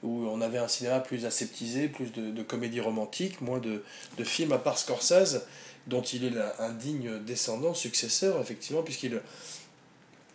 où 0.05 0.27
on 0.29 0.41
avait 0.43 0.59
un 0.59 0.69
cinéma 0.69 1.01
plus 1.01 1.25
aseptisé, 1.25 1.89
plus 1.89 2.13
de, 2.13 2.31
de 2.31 2.43
comédie 2.43 2.81
romantique, 2.81 3.41
moins 3.41 3.59
de, 3.59 3.83
films 4.23 4.53
à 4.53 4.59
part 4.59 4.79
Scorsese, 4.79 5.43
dont 5.87 6.03
il 6.03 6.25
est 6.27 6.33
un 6.59 6.71
digne 6.71 7.19
descendant, 7.21 7.75
successeur, 7.75 8.41
effectivement, 8.41 8.83
puisqu'il 8.83 9.21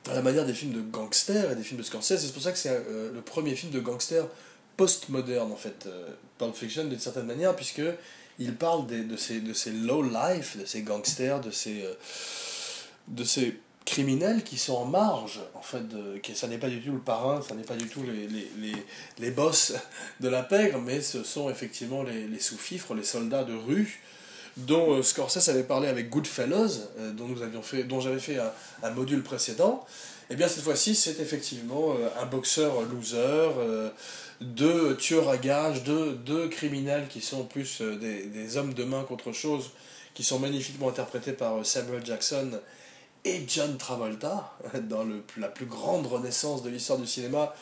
à 0.09 0.13
la 0.15 0.21
manière 0.21 0.45
des 0.45 0.53
films 0.53 0.74
de 0.74 0.81
gangsters 0.81 1.51
et 1.51 1.55
des 1.55 1.62
films 1.62 1.79
de 1.79 1.86
Scorsese, 1.86 2.17
c'est 2.17 2.33
pour 2.33 2.41
ça 2.41 2.51
que 2.51 2.57
c'est 2.57 2.69
euh, 2.69 3.12
le 3.13 3.21
premier 3.21 3.53
film 3.53 3.71
de 3.71 3.79
gangster 3.79 4.27
post-moderne, 4.79 5.51
en 5.51 5.57
fait, 5.57 5.88
euh, 5.88 6.07
Pulp 6.38 6.55
Fiction, 6.55 6.86
d'une 6.86 7.00
certaine 7.00 7.25
manière, 7.25 7.53
puisque 7.53 7.81
il 8.39 8.55
parle 8.55 8.88
des, 8.88 9.03
de, 9.03 9.17
ces, 9.17 9.41
de 9.41 9.51
ces 9.51 9.71
low 9.71 10.01
life, 10.01 10.55
de 10.57 10.63
ces 10.63 10.83
gangsters, 10.83 11.41
de 11.41 11.51
ces, 11.51 11.83
euh, 11.83 11.93
de 13.09 13.25
ces 13.25 13.59
criminels 13.83 14.41
qui 14.41 14.57
sont 14.57 14.75
en 14.75 14.86
marge, 14.86 15.41
en 15.53 15.62
fait, 15.62 15.86
de, 15.89 16.21
ça 16.33 16.48
n'est 16.48 16.57
pas 16.57 16.69
du 16.69 16.79
tout 16.79 16.93
le 16.93 17.00
parrain, 17.00 17.41
ça 17.41 17.55
n'est 17.55 17.63
pas 17.63 17.75
du 17.75 17.88
tout 17.89 18.03
les, 18.03 18.25
les, 18.27 18.50
les, 18.57 18.86
les, 19.17 19.31
boss 19.31 19.74
de 20.21 20.29
la 20.29 20.43
pègre, 20.43 20.79
mais 20.79 21.01
ce 21.01 21.24
sont 21.24 21.50
effectivement 21.50 22.03
les, 22.03 22.25
les 22.29 22.39
sous-fifres, 22.39 22.93
les 22.93 23.03
soldats 23.03 23.43
de 23.43 23.55
rue, 23.55 24.00
dont 24.55 24.93
euh, 24.93 25.03
Scorsese 25.03 25.50
avait 25.50 25.63
parlé 25.63 25.89
avec 25.89 26.09
Goodfellas, 26.09 26.88
dont 27.17 27.27
nous 27.27 27.41
avions 27.41 27.63
fait, 27.63 27.83
dont 27.83 28.00
j'avais 28.00 28.19
fait 28.19 28.38
un, 28.81 28.91
module 28.91 29.24
précédent. 29.24 29.86
Eh 30.29 30.36
bien 30.36 30.48
cette 30.48 30.63
fois-ci, 30.63 30.93
c'est 30.95 31.19
effectivement 31.19 31.91
euh, 31.91 32.07
un 32.21 32.25
boxeur 32.25 32.81
loser, 32.83 33.17
euh, 33.17 33.89
deux 34.41 34.95
tueurs 34.95 35.29
à 35.29 35.38
gages, 35.38 35.83
deux, 35.83 36.13
deux 36.13 36.48
criminels 36.48 37.07
qui 37.09 37.21
sont 37.21 37.43
plus 37.45 37.81
des, 37.81 38.25
des 38.25 38.57
hommes 38.57 38.74
de 38.74 38.83
main 38.83 39.03
qu'autre 39.07 39.31
chose, 39.31 39.71
qui 40.13 40.24
sont 40.24 40.39
magnifiquement 40.39 40.89
interprétés 40.89 41.33
par 41.33 41.65
Samuel 41.65 42.05
Jackson 42.05 42.59
et 43.25 43.43
John 43.48 43.77
Travolta, 43.77 44.53
dans 44.89 45.03
le, 45.03 45.24
la 45.38 45.48
plus 45.48 45.65
grande 45.65 46.05
renaissance 46.05 46.63
de 46.63 46.69
l'histoire 46.69 47.00
du 47.00 47.07
cinéma, 47.07 47.53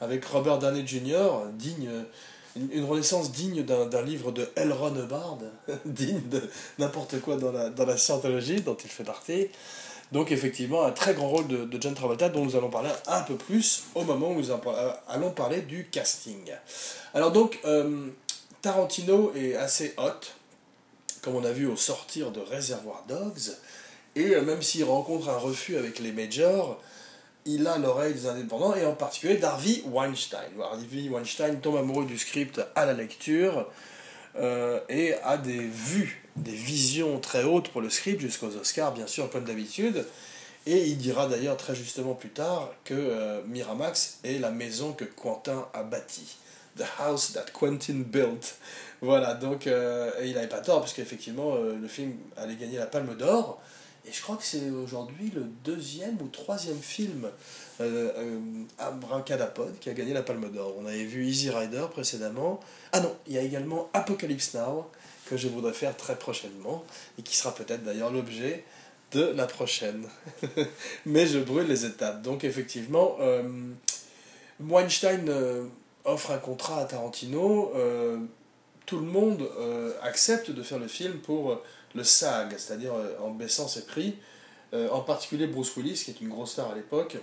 avec 0.00 0.24
Robert 0.24 0.58
Downey 0.58 0.86
Jr., 0.86 1.28
digne, 1.52 1.90
une, 2.56 2.84
renaissance 2.84 3.32
digne 3.32 3.62
d'un 3.64 4.02
livre 4.02 4.32
de 4.32 4.48
L. 4.56 4.72
Ron 4.72 4.96
Hubbard, 4.96 5.38
digne 5.84 6.20
de 6.30 6.42
n'importe 6.78 7.20
quoi 7.20 7.36
dans 7.36 7.52
la, 7.52 7.70
dans 7.70 7.86
la 7.86 7.96
scientologie 7.96 8.60
dont 8.60 8.76
il 8.76 8.90
fait 8.90 9.04
partie. 9.04 9.48
Donc 10.14 10.30
effectivement, 10.30 10.84
un 10.84 10.92
très 10.92 11.12
grand 11.12 11.28
rôle 11.28 11.48
de, 11.48 11.68
John 11.80 11.92
Travolta 11.92 12.28
dont 12.28 12.44
nous 12.44 12.54
allons 12.54 12.70
parler 12.70 12.90
un 13.08 13.22
peu 13.22 13.34
plus 13.34 13.82
au 13.96 14.04
moment 14.04 14.30
où 14.30 14.36
nous 14.36 14.52
allons 15.08 15.30
parler 15.32 15.62
du 15.62 15.88
casting. 15.90 16.52
Alors 17.14 17.32
donc, 17.32 17.58
euh, 17.64 18.06
Tarantino 18.62 19.32
est 19.34 19.56
assez 19.56 19.92
hot, 19.98 20.20
comme 21.20 21.34
on 21.34 21.44
a 21.44 21.50
vu 21.50 21.66
au 21.66 21.74
sortir 21.74 22.30
de 22.30 22.38
Reservoir 22.38 23.04
Dogs, 23.08 23.56
et 24.14 24.36
euh, 24.36 24.42
même 24.42 24.62
s'il 24.62 24.84
rencontre 24.84 25.28
un 25.30 25.36
refus 25.36 25.76
avec 25.76 25.98
les 25.98 26.12
majors, 26.12 26.80
il 27.44 27.66
a 27.66 27.76
l'oreille 27.76 28.14
des 28.14 28.28
indépendants, 28.28 28.76
et 28.76 28.86
en 28.86 28.94
particulier 28.94 29.38
d'Harvey 29.38 29.82
Weinstein. 29.86 30.48
Harvey 30.62 31.08
Weinstein 31.10 31.60
tombe 31.60 31.76
amoureux 31.76 32.04
du 32.04 32.18
script 32.18 32.60
à 32.76 32.86
la 32.86 32.92
lecture, 32.92 33.66
euh, 34.36 34.78
et 34.88 35.14
a 35.24 35.38
des 35.38 35.58
vues, 35.58 36.23
des 36.36 36.52
visions 36.52 37.20
très 37.20 37.44
hautes 37.44 37.68
pour 37.68 37.80
le 37.80 37.90
script, 37.90 38.20
jusqu'aux 38.20 38.56
Oscars, 38.56 38.92
bien 38.92 39.06
sûr, 39.06 39.30
comme 39.30 39.44
d'habitude. 39.44 40.06
Et 40.66 40.86
il 40.86 40.96
dira 40.96 41.26
d'ailleurs 41.28 41.56
très 41.56 41.74
justement 41.74 42.14
plus 42.14 42.30
tard 42.30 42.72
que 42.84 42.94
euh, 42.94 43.42
Miramax 43.46 44.18
est 44.24 44.38
la 44.38 44.50
maison 44.50 44.92
que 44.92 45.04
Quentin 45.04 45.68
a 45.74 45.82
bâtie. 45.82 46.36
The 46.76 46.84
house 46.98 47.32
that 47.32 47.46
Quentin 47.52 48.02
built. 48.06 48.56
Voilà, 49.00 49.34
donc 49.34 49.66
euh, 49.66 50.10
et 50.20 50.28
il 50.28 50.34
n'avait 50.34 50.48
pas 50.48 50.60
tort, 50.60 50.80
parce 50.80 50.94
qu'effectivement, 50.94 51.56
le 51.56 51.88
film 51.88 52.14
allait 52.36 52.56
gagner 52.56 52.78
la 52.78 52.86
Palme 52.86 53.14
d'Or. 53.16 53.60
Et 54.06 54.12
je 54.12 54.20
crois 54.20 54.36
que 54.36 54.44
c'est 54.44 54.70
aujourd'hui 54.70 55.32
le 55.34 55.44
deuxième 55.64 56.20
ou 56.20 56.28
troisième 56.28 56.78
film 56.78 57.26
euh, 57.80 58.12
euh, 58.18 58.38
Abracadapod 58.78 59.78
qui 59.80 59.88
a 59.88 59.94
gagné 59.94 60.12
la 60.12 60.22
Palme 60.22 60.50
d'Or. 60.50 60.74
On 60.78 60.84
avait 60.84 61.04
vu 61.04 61.24
Easy 61.24 61.48
Rider 61.48 61.86
précédemment. 61.90 62.60
Ah 62.92 63.00
non, 63.00 63.14
il 63.26 63.32
y 63.32 63.38
a 63.38 63.42
également 63.42 63.88
Apocalypse 63.94 64.54
Now 64.54 64.90
que 65.26 65.36
je 65.36 65.48
voudrais 65.48 65.72
faire 65.72 65.96
très 65.96 66.16
prochainement 66.16 66.84
et 67.18 67.22
qui 67.22 67.36
sera 67.36 67.54
peut-être 67.54 67.82
d'ailleurs 67.84 68.10
l'objet 68.10 68.64
de 69.12 69.22
la 69.22 69.46
prochaine. 69.46 70.08
Mais 71.06 71.26
je 71.26 71.38
brûle 71.38 71.66
les 71.66 71.84
étapes. 71.84 72.22
Donc 72.22 72.44
effectivement, 72.44 73.16
euh, 73.20 73.42
Weinstein 74.60 75.28
euh, 75.28 75.66
offre 76.04 76.32
un 76.32 76.38
contrat 76.38 76.80
à 76.80 76.84
Tarantino. 76.84 77.72
tout 78.86 78.98
le 78.98 79.06
monde 79.06 79.48
accepte 80.02 80.50
de 80.50 80.62
faire 80.62 80.78
le 80.78 80.88
film 80.88 81.18
pour 81.18 81.62
le 81.94 82.04
SAG, 82.04 82.54
c'est-à-dire 82.58 82.92
euh, 82.94 83.16
en 83.20 83.30
baissant 83.30 83.68
ses 83.68 83.86
prix. 83.86 84.16
Euh, 84.72 84.88
en 84.90 85.00
particulier 85.00 85.46
Bruce 85.46 85.74
Willis, 85.76 86.02
qui 86.04 86.10
est 86.10 86.20
une 86.20 86.28
grosse 86.28 86.52
star 86.52 86.70
à 86.70 86.74
l'époque, 86.74 87.16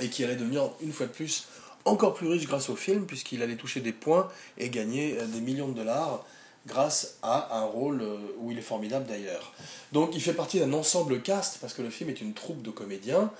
et 0.00 0.08
qui 0.08 0.22
allait 0.24 0.36
devenir 0.36 0.70
une 0.80 0.92
fois 0.92 1.06
de 1.06 1.12
plus 1.12 1.46
encore 1.84 2.14
plus 2.14 2.28
riche 2.28 2.46
grâce 2.46 2.68
au 2.68 2.76
film, 2.76 3.06
puisqu'il 3.06 3.42
allait 3.42 3.56
toucher 3.56 3.80
des 3.80 3.92
points 3.92 4.28
et 4.58 4.68
gagner 4.68 5.18
euh, 5.18 5.26
des 5.26 5.40
millions 5.40 5.68
de 5.68 5.74
dollars 5.74 6.24
grâce 6.68 7.16
à 7.22 7.58
un 7.58 7.64
rôle 7.64 8.04
où 8.38 8.52
il 8.52 8.58
est 8.58 8.62
formidable 8.62 9.06
d'ailleurs. 9.06 9.52
Donc 9.92 10.10
il 10.14 10.20
fait 10.20 10.34
partie 10.34 10.60
d'un 10.60 10.72
ensemble 10.72 11.20
cast, 11.22 11.58
parce 11.60 11.74
que 11.74 11.82
le 11.82 11.90
film 11.90 12.10
est 12.10 12.20
une 12.20 12.34
troupe 12.34 12.62
de 12.62 12.70
comédiens, 12.70 13.32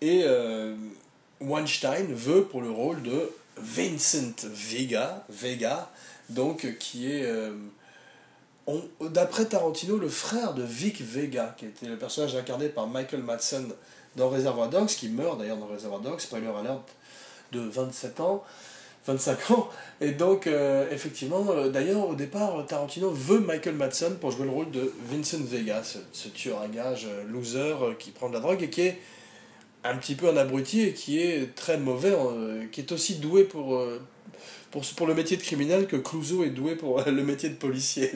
et 0.00 0.24
Weinstein 1.40 2.12
veut 2.12 2.44
pour 2.44 2.62
le 2.62 2.70
rôle 2.70 3.02
de 3.02 3.30
Vincent 3.56 4.34
Vega, 4.44 5.24
Vega 5.28 5.90
donc 6.30 6.78
qui 6.78 7.12
est 7.12 7.30
d'après 9.00 9.46
Tarantino, 9.46 9.96
le 9.98 10.08
frère 10.08 10.54
de 10.54 10.62
Vic 10.62 11.00
Vega, 11.00 11.54
qui 11.58 11.66
était 11.66 11.86
le 11.86 11.98
personnage 11.98 12.34
incarné 12.36 12.68
par 12.68 12.86
Michael 12.86 13.22
Madsen 13.22 13.72
dans 14.16 14.28
Reservoir 14.28 14.68
Dogs, 14.68 14.88
qui 14.88 15.08
meurt 15.08 15.38
d'ailleurs 15.38 15.56
dans 15.56 15.66
Reservoir 15.66 16.00
Dogs, 16.00 16.20
spoiler 16.20 16.46
alert, 16.46 16.84
de 17.52 17.60
27 17.60 18.20
ans, 18.20 18.44
25 19.06 19.50
ans. 19.50 19.68
Et 20.00 20.12
donc, 20.12 20.46
euh, 20.46 20.86
effectivement, 20.90 21.46
euh, 21.50 21.68
d'ailleurs, 21.68 22.08
au 22.08 22.14
départ, 22.14 22.64
Tarantino 22.66 23.10
veut 23.10 23.40
Michael 23.40 23.74
Madsen 23.74 24.16
pour 24.16 24.30
jouer 24.30 24.44
le 24.44 24.50
rôle 24.50 24.70
de 24.70 24.92
Vincent 25.10 25.42
Vega, 25.42 25.82
ce, 26.12 26.28
tueur 26.28 26.60
à 26.60 26.68
gage 26.68 27.06
euh, 27.06 27.24
loser 27.30 27.74
qui 27.98 28.10
prend 28.10 28.28
de 28.28 28.34
la 28.34 28.40
drogue 28.40 28.62
et 28.62 28.70
qui 28.70 28.82
est 28.82 28.98
un 29.84 29.96
petit 29.96 30.14
peu 30.14 30.28
un 30.28 30.36
abruti 30.36 30.82
et 30.82 30.92
qui 30.92 31.20
est 31.20 31.54
très 31.54 31.78
mauvais, 31.78 32.14
qui 32.70 32.82
est 32.82 32.92
aussi 32.92 33.14
doué 33.14 33.44
pour 33.44 33.82
pour, 34.70 34.82
pour 34.84 35.06
le 35.06 35.14
métier 35.14 35.38
de 35.38 35.42
criminel 35.42 35.86
que 35.86 35.96
Clouseau 35.96 36.44
est 36.44 36.50
doué 36.50 36.76
pour 36.76 37.02
le 37.02 37.22
métier 37.24 37.48
de 37.48 37.54
policier, 37.54 38.12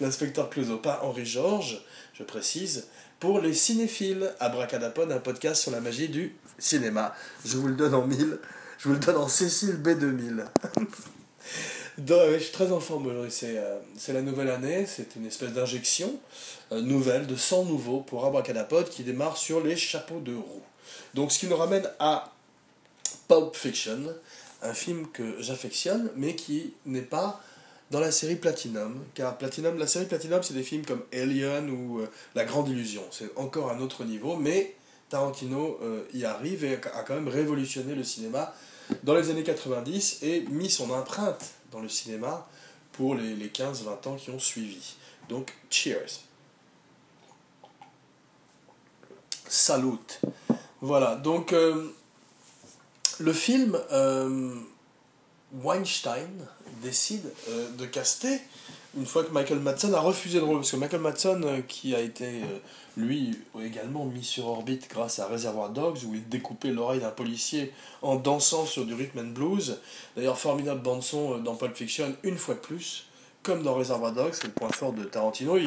l'inspecteur 0.00 0.50
Clouseau, 0.50 0.76
pas 0.76 1.00
Henri 1.02 1.24
Georges, 1.24 1.82
je 2.12 2.22
précise, 2.22 2.86
pour 3.18 3.40
les 3.40 3.54
cinéphiles. 3.54 4.30
Abracadapod, 4.40 5.10
un 5.10 5.18
podcast 5.18 5.62
sur 5.62 5.70
la 5.70 5.80
magie 5.80 6.08
du 6.08 6.34
cinéma. 6.58 7.14
Je 7.44 7.56
vous 7.56 7.68
le 7.68 7.74
donne 7.74 7.94
en 7.94 8.06
mille, 8.06 8.38
je 8.80 8.88
vous 8.88 8.94
le 8.94 9.00
donne 9.00 9.18
en 9.18 9.28
Cécile 9.28 9.78
B2000. 9.82 10.46
Donc, 11.98 12.18
je 12.32 12.38
suis 12.38 12.52
très 12.52 12.72
en 12.72 12.80
forme 12.80 13.08
aujourd'hui, 13.08 13.30
euh, 13.42 13.78
c'est 13.98 14.14
la 14.14 14.22
nouvelle 14.22 14.48
année, 14.48 14.86
c'est 14.86 15.16
une 15.16 15.26
espèce 15.26 15.52
d'injection 15.52 16.18
euh, 16.72 16.80
nouvelle 16.80 17.26
de 17.26 17.36
sang 17.36 17.66
nouveau 17.66 18.00
pour 18.00 18.24
Abracadapod 18.24 18.88
qui 18.88 19.02
démarre 19.02 19.36
sur 19.36 19.62
les 19.62 19.76
chapeaux 19.76 20.20
de 20.20 20.34
roue. 20.34 20.62
Donc 21.12 21.30
ce 21.30 21.38
qui 21.38 21.46
nous 21.46 21.56
ramène 21.56 21.90
à 21.98 22.32
Pulp 23.28 23.54
Fiction, 23.54 23.98
un 24.62 24.72
film 24.72 25.08
que 25.08 25.42
j'affectionne, 25.42 26.10
mais 26.16 26.34
qui 26.34 26.72
n'est 26.86 27.02
pas 27.02 27.42
dans 27.90 28.00
la 28.00 28.10
série 28.10 28.36
Platinum. 28.36 29.04
Car 29.14 29.36
Platinum, 29.36 29.76
la 29.76 29.86
série 29.86 30.06
Platinum, 30.06 30.42
c'est 30.42 30.54
des 30.54 30.62
films 30.62 30.86
comme 30.86 31.02
Alien 31.12 31.68
ou 31.68 32.00
euh, 32.00 32.08
La 32.34 32.46
Grande 32.46 32.70
Illusion. 32.70 33.02
C'est 33.10 33.30
encore 33.36 33.70
un 33.70 33.80
autre 33.80 34.04
niveau, 34.04 34.36
mais 34.36 34.74
Tarantino 35.10 35.80
y 36.14 36.24
arrive 36.24 36.64
et 36.64 36.74
a 36.74 37.02
quand 37.02 37.16
même 37.16 37.26
révolutionné 37.26 37.96
le 37.96 38.04
cinéma 38.04 38.54
dans 39.02 39.14
les 39.14 39.30
années 39.30 39.42
90 39.42 40.18
et 40.22 40.40
mis 40.50 40.70
son 40.70 40.90
empreinte 40.90 41.44
dans 41.72 41.80
le 41.80 41.88
cinéma 41.88 42.48
pour 42.92 43.14
les, 43.14 43.34
les 43.34 43.48
15-20 43.48 44.08
ans 44.08 44.16
qui 44.16 44.30
ont 44.30 44.38
suivi. 44.38 44.94
Donc, 45.28 45.52
cheers. 45.70 46.20
Salut. 49.52 49.98
Voilà, 50.80 51.16
donc 51.16 51.52
euh, 51.52 51.88
le 53.18 53.32
film, 53.32 53.76
euh, 53.90 54.54
Weinstein 55.62 56.30
décide 56.82 57.24
euh, 57.48 57.68
de 57.76 57.84
caster 57.84 58.40
une 58.96 59.06
fois 59.06 59.24
que 59.24 59.32
Michael 59.32 59.58
Madsen 59.58 59.92
a 59.92 59.98
refusé 59.98 60.38
le 60.38 60.44
rôle. 60.44 60.58
Parce 60.58 60.70
que 60.70 60.76
Michael 60.76 61.00
Madsen, 61.00 61.64
qui 61.66 61.96
a 61.96 62.00
été, 62.00 62.42
lui, 62.96 63.38
également 63.62 64.04
mis 64.04 64.24
sur 64.24 64.46
orbite 64.46 64.88
grâce 64.90 65.18
à 65.18 65.26
Reservoir 65.26 65.70
Dogs, 65.70 65.98
où 66.06 66.14
il 66.14 66.28
découpait 66.28 66.70
l'oreille 66.70 67.00
d'un 67.00 67.10
policier 67.10 67.72
en 68.02 68.16
dansant 68.16 68.66
sur 68.66 68.84
du 68.84 68.94
rhythm 68.94 69.20
and 69.20 69.32
blues. 69.32 69.78
D'ailleurs, 70.16 70.38
formidable 70.38 70.82
bande-son 70.82 71.38
dans 71.38 71.54
Pulp 71.54 71.76
Fiction, 71.76 72.14
une 72.22 72.36
fois 72.36 72.54
de 72.54 72.60
plus, 72.60 73.06
comme 73.42 73.62
dans 73.62 73.74
Reservoir 73.74 74.12
Dogs, 74.12 74.34
c'est 74.34 74.46
le 74.46 74.52
point 74.52 74.70
fort 74.70 74.92
de 74.92 75.04
Tarantino. 75.04 75.58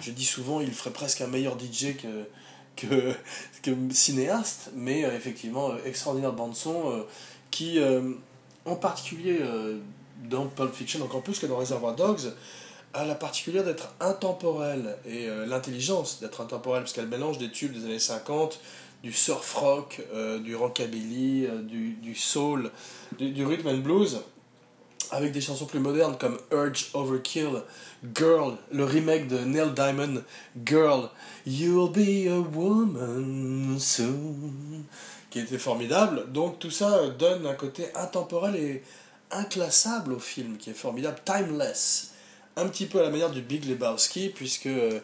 Je 0.00 0.10
dis 0.10 0.24
souvent, 0.24 0.60
il 0.60 0.72
ferait 0.72 0.92
presque 0.92 1.20
un 1.20 1.26
meilleur 1.26 1.58
DJ 1.58 1.96
que 1.96 2.26
que, 3.62 3.74
cinéaste, 3.90 4.70
mais 4.74 5.04
euh, 5.04 5.16
effectivement, 5.16 5.70
euh, 5.70 5.76
extraordinaire 5.84 6.32
bande-son 6.32 6.90
euh, 6.90 7.02
qui, 7.50 7.78
en 8.64 8.74
particulier 8.74 9.38
dans 10.28 10.46
Pulp 10.46 10.74
Fiction, 10.74 11.04
encore 11.04 11.22
plus 11.22 11.38
que 11.38 11.46
dans 11.46 11.56
Reservoir 11.56 11.94
Dogs, 11.94 12.32
a 12.94 13.04
la 13.04 13.14
particulière 13.14 13.64
d'être 13.64 13.88
intemporelle 14.00 14.96
et 15.06 15.26
l'intelligence 15.46 16.20
d'être 16.20 16.40
intemporelle 16.40 16.84
parce 16.84 16.92
qu'elle 16.92 17.08
mélange 17.08 17.38
des 17.38 17.50
tubes 17.50 17.72
des 17.72 17.84
années 17.84 17.98
50, 17.98 18.60
du 19.02 19.12
surf 19.12 19.52
rock, 19.54 20.00
du 20.42 20.56
rockabilly, 20.56 21.48
du, 21.64 21.94
du 21.94 22.14
soul, 22.14 22.70
du, 23.18 23.32
du 23.32 23.44
rhythm 23.44 23.68
and 23.68 23.78
blues 23.78 24.20
avec 25.10 25.32
des 25.32 25.40
chansons 25.40 25.66
plus 25.66 25.80
modernes 25.80 26.16
comme 26.18 26.38
Urge 26.50 26.90
Overkill, 26.94 27.62
Girl, 28.14 28.56
le 28.72 28.84
remake 28.84 29.28
de 29.28 29.38
Neil 29.38 29.70
Diamond, 29.74 30.22
Girl, 30.64 31.08
You'll 31.46 31.90
Be 31.90 32.28
a 32.28 32.40
Woman 32.40 33.78
Soon, 33.78 34.84
qui 35.30 35.40
était 35.40 35.58
formidable. 35.58 36.32
Donc 36.32 36.58
tout 36.58 36.70
ça 36.70 37.08
donne 37.10 37.46
un 37.46 37.54
côté 37.54 37.86
intemporel 37.94 38.56
et 38.56 38.82
inclassable 39.30 40.14
au 40.14 40.18
film, 40.18 40.56
qui 40.56 40.70
est 40.70 40.74
formidable, 40.74 41.18
timeless. 41.24 42.13
Un 42.56 42.68
petit 42.68 42.86
peu 42.86 43.00
à 43.00 43.02
la 43.02 43.10
manière 43.10 43.30
du 43.30 43.40
Big 43.40 43.64
Lebowski, 43.64 44.28
puisque 44.28 44.66
euh, 44.66 45.00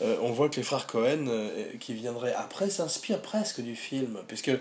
on 0.00 0.32
voit 0.32 0.48
que 0.48 0.56
les 0.56 0.62
frères 0.62 0.86
Cohen, 0.86 1.26
euh, 1.28 1.64
qui 1.80 1.94
viendraient 1.94 2.34
après, 2.34 2.70
s'inspirent 2.70 3.22
presque 3.22 3.60
du 3.60 3.74
film, 3.74 4.18
puisque 4.28 4.52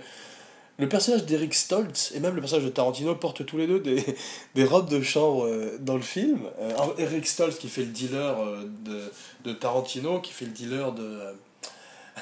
le 0.81 0.89
personnage 0.89 1.25
d'Eric 1.25 1.53
Stoltz 1.53 2.11
et 2.15 2.19
même 2.19 2.33
le 2.33 2.41
personnage 2.41 2.65
de 2.65 2.69
Tarantino 2.69 3.15
portent 3.15 3.45
tous 3.45 3.57
les 3.57 3.67
deux 3.67 3.79
des, 4.55 4.63
robes 4.65 4.89
de 4.89 5.01
chambre 5.01 5.45
euh, 5.45 5.77
dans 5.79 5.95
le 5.95 6.01
film. 6.01 6.41
Euh, 6.59 6.73
Eric 6.97 7.27
Stoltz 7.27 7.59
qui 7.59 7.69
fait 7.69 7.83
le 7.83 7.91
dealer 7.91 8.39
euh, 8.39 8.63
de, 8.83 9.01
de, 9.45 9.53
Tarantino, 9.53 10.19
qui 10.19 10.33
fait 10.33 10.45
le 10.45 10.51
dealer 10.51 10.91
de... 10.93 11.19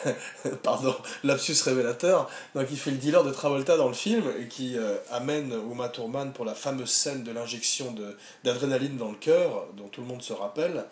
pardon, 0.64 0.96
lapsus 1.24 1.62
révélateur. 1.64 2.30
Donc 2.56 2.68
il 2.72 2.78
fait 2.78 2.92
le 2.92 2.98
dealer 2.98 3.24
de 3.24 3.32
Travolta 3.32 3.78
dans 3.78 3.88
le 3.88 3.94
film 3.94 4.24
et 4.40 4.48
qui 4.48 4.76
amène 5.12 5.54
Uma 5.72 5.90
Thurman 5.90 6.32
pour 6.32 6.46
la 6.46 6.54
fameuse 6.54 6.90
scène 6.90 7.24
de 7.24 7.32
l'injection 7.32 7.96
d'adrénaline 8.44 8.98
dans 8.98 9.10
le 9.10 9.18
cœur, 9.18 9.68
dont 9.78 9.88
tout 9.88 10.02
le 10.02 10.08
monde 10.08 10.22
se 10.22 10.34
rappelle. 10.34 10.86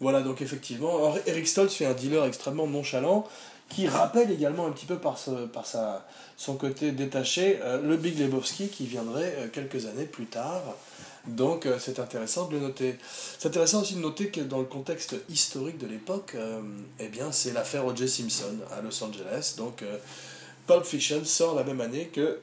Voilà, 0.00 0.20
donc 0.20 0.42
effectivement, 0.42 1.14
Eric 1.26 1.48
Stoltz 1.48 1.74
fait 1.74 1.86
un 1.86 1.94
dealer 1.94 2.24
extrêmement 2.24 2.66
nonchalant 2.66 3.26
qui 3.68 3.88
rappelle 3.88 4.30
également 4.30 4.66
un 4.66 4.70
petit 4.70 4.86
peu 4.86 4.96
par, 4.96 5.18
par 5.52 5.66
sa, 5.66 6.06
son 6.36 6.54
côté 6.54 6.92
détaché 6.92 7.58
euh, 7.62 7.80
le 7.82 7.96
Big 7.96 8.18
Lebowski 8.18 8.68
qui 8.68 8.86
viendrait 8.86 9.34
euh, 9.38 9.48
quelques 9.48 9.86
années 9.86 10.04
plus 10.04 10.26
tard. 10.26 10.62
Donc 11.26 11.66
euh, 11.66 11.78
c'est 11.80 11.98
intéressant 11.98 12.46
de 12.46 12.54
le 12.54 12.60
noter. 12.60 12.96
C'est 13.38 13.48
intéressant 13.48 13.82
aussi 13.82 13.94
de 13.94 14.00
noter 14.00 14.28
que 14.28 14.40
dans 14.40 14.58
le 14.58 14.64
contexte 14.64 15.16
historique 15.28 15.78
de 15.78 15.86
l'époque, 15.86 16.36
eh 16.98 17.08
bien 17.08 17.32
c'est 17.32 17.52
l'affaire 17.52 17.86
O.J. 17.86 18.08
Simpson 18.08 18.58
à 18.76 18.80
Los 18.80 19.02
Angeles. 19.02 19.54
Donc 19.56 19.82
Pulp 20.66 20.84
Fiction 20.84 21.24
sort 21.24 21.54
la 21.54 21.64
même 21.64 21.80
année 21.80 22.10
que 22.12 22.38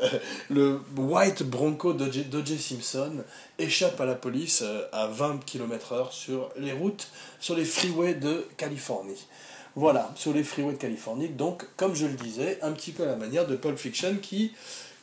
le 0.50 0.80
White 0.98 1.44
Bronco 1.44 1.94
d'O.J. 1.94 2.60
Simpson 2.60 3.24
échappe 3.60 4.00
à 4.00 4.06
la 4.06 4.16
police 4.16 4.64
à 4.92 5.08
20 5.08 5.46
km/h 5.46 6.12
sur 6.12 6.50
les 6.58 6.74
routes, 6.74 7.08
sur 7.40 7.56
les 7.56 7.66
freeways 7.66 8.16
de 8.16 8.46
Californie. 8.58 9.28
Voilà, 9.76 10.12
sur 10.16 10.34
les 10.34 10.44
freeways 10.44 10.74
de 10.74 10.78
Californie. 10.78 11.30
Donc, 11.30 11.66
comme 11.78 11.96
je 11.96 12.06
le 12.06 12.14
disais, 12.14 12.60
un 12.62 12.74
petit 12.74 12.92
peu 12.92 13.04
à 13.04 13.08
la 13.08 13.16
manière 13.16 13.48
de 13.48 13.56
Pulp 13.56 13.78
Fiction 13.78 14.18
qui, 14.22 14.54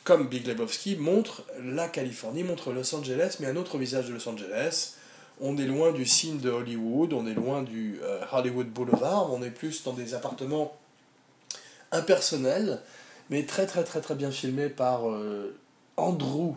comme 0.03 0.27
Big 0.27 0.47
Lebowski, 0.47 0.95
montre 0.95 1.43
la 1.63 1.87
Californie, 1.87 2.43
montre 2.43 2.71
Los 2.71 2.95
Angeles, 2.95 3.37
mais 3.39 3.47
un 3.47 3.55
autre 3.55 3.77
visage 3.77 4.07
de 4.07 4.13
Los 4.13 4.27
Angeles. 4.27 4.95
On 5.39 5.57
est 5.57 5.65
loin 5.65 5.91
du 5.91 6.05
signe 6.05 6.39
de 6.39 6.49
Hollywood, 6.49 7.13
on 7.13 7.25
est 7.27 7.33
loin 7.33 7.63
du 7.63 7.99
euh, 8.03 8.21
Hollywood 8.31 8.67
Boulevard, 8.67 9.31
on 9.31 9.41
est 9.41 9.51
plus 9.51 9.83
dans 9.83 9.93
des 9.93 10.13
appartements 10.13 10.75
impersonnels, 11.91 12.79
mais 13.29 13.45
très 13.45 13.65
très 13.65 13.83
très 13.83 14.01
très 14.01 14.15
bien 14.15 14.31
filmés 14.31 14.69
par 14.69 15.09
euh, 15.09 15.55
Andrew 15.97 16.53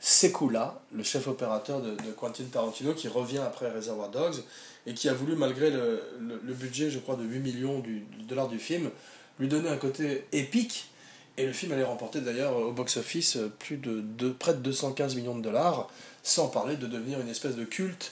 Sekula, 0.00 0.80
le 0.92 1.02
chef 1.02 1.26
opérateur 1.26 1.80
de, 1.80 1.96
Quentin 2.16 2.44
Tarantino, 2.44 2.94
qui 2.94 3.08
revient 3.08 3.38
après 3.38 3.70
Reservoir 3.70 4.10
Dogs 4.10 4.42
et 4.86 4.94
qui 4.94 5.08
a 5.08 5.14
voulu, 5.14 5.34
malgré 5.34 5.70
le, 5.70 6.02
le, 6.20 6.54
budget, 6.54 6.90
je 6.90 6.98
crois, 6.98 7.16
de 7.16 7.24
8 7.24 7.40
millions 7.40 7.80
de 7.80 8.00
dollars 8.28 8.48
du 8.48 8.58
film, 8.58 8.90
lui 9.38 9.48
donner 9.48 9.68
un 9.68 9.76
côté 9.76 10.24
épique. 10.32 10.90
Et 11.38 11.46
le 11.46 11.52
film 11.52 11.72
allait 11.72 11.84
remporter 11.84 12.20
d'ailleurs 12.20 12.56
au 12.56 12.72
box-office 12.72 13.38
plus 13.60 13.76
de, 13.76 14.00
de, 14.00 14.30
près 14.30 14.54
de 14.54 14.58
215 14.58 15.14
millions 15.14 15.36
de 15.36 15.42
dollars, 15.42 15.88
sans 16.24 16.48
parler 16.48 16.76
de 16.76 16.88
devenir 16.88 17.20
une 17.20 17.28
espèce 17.28 17.54
de 17.54 17.64
culte 17.64 18.10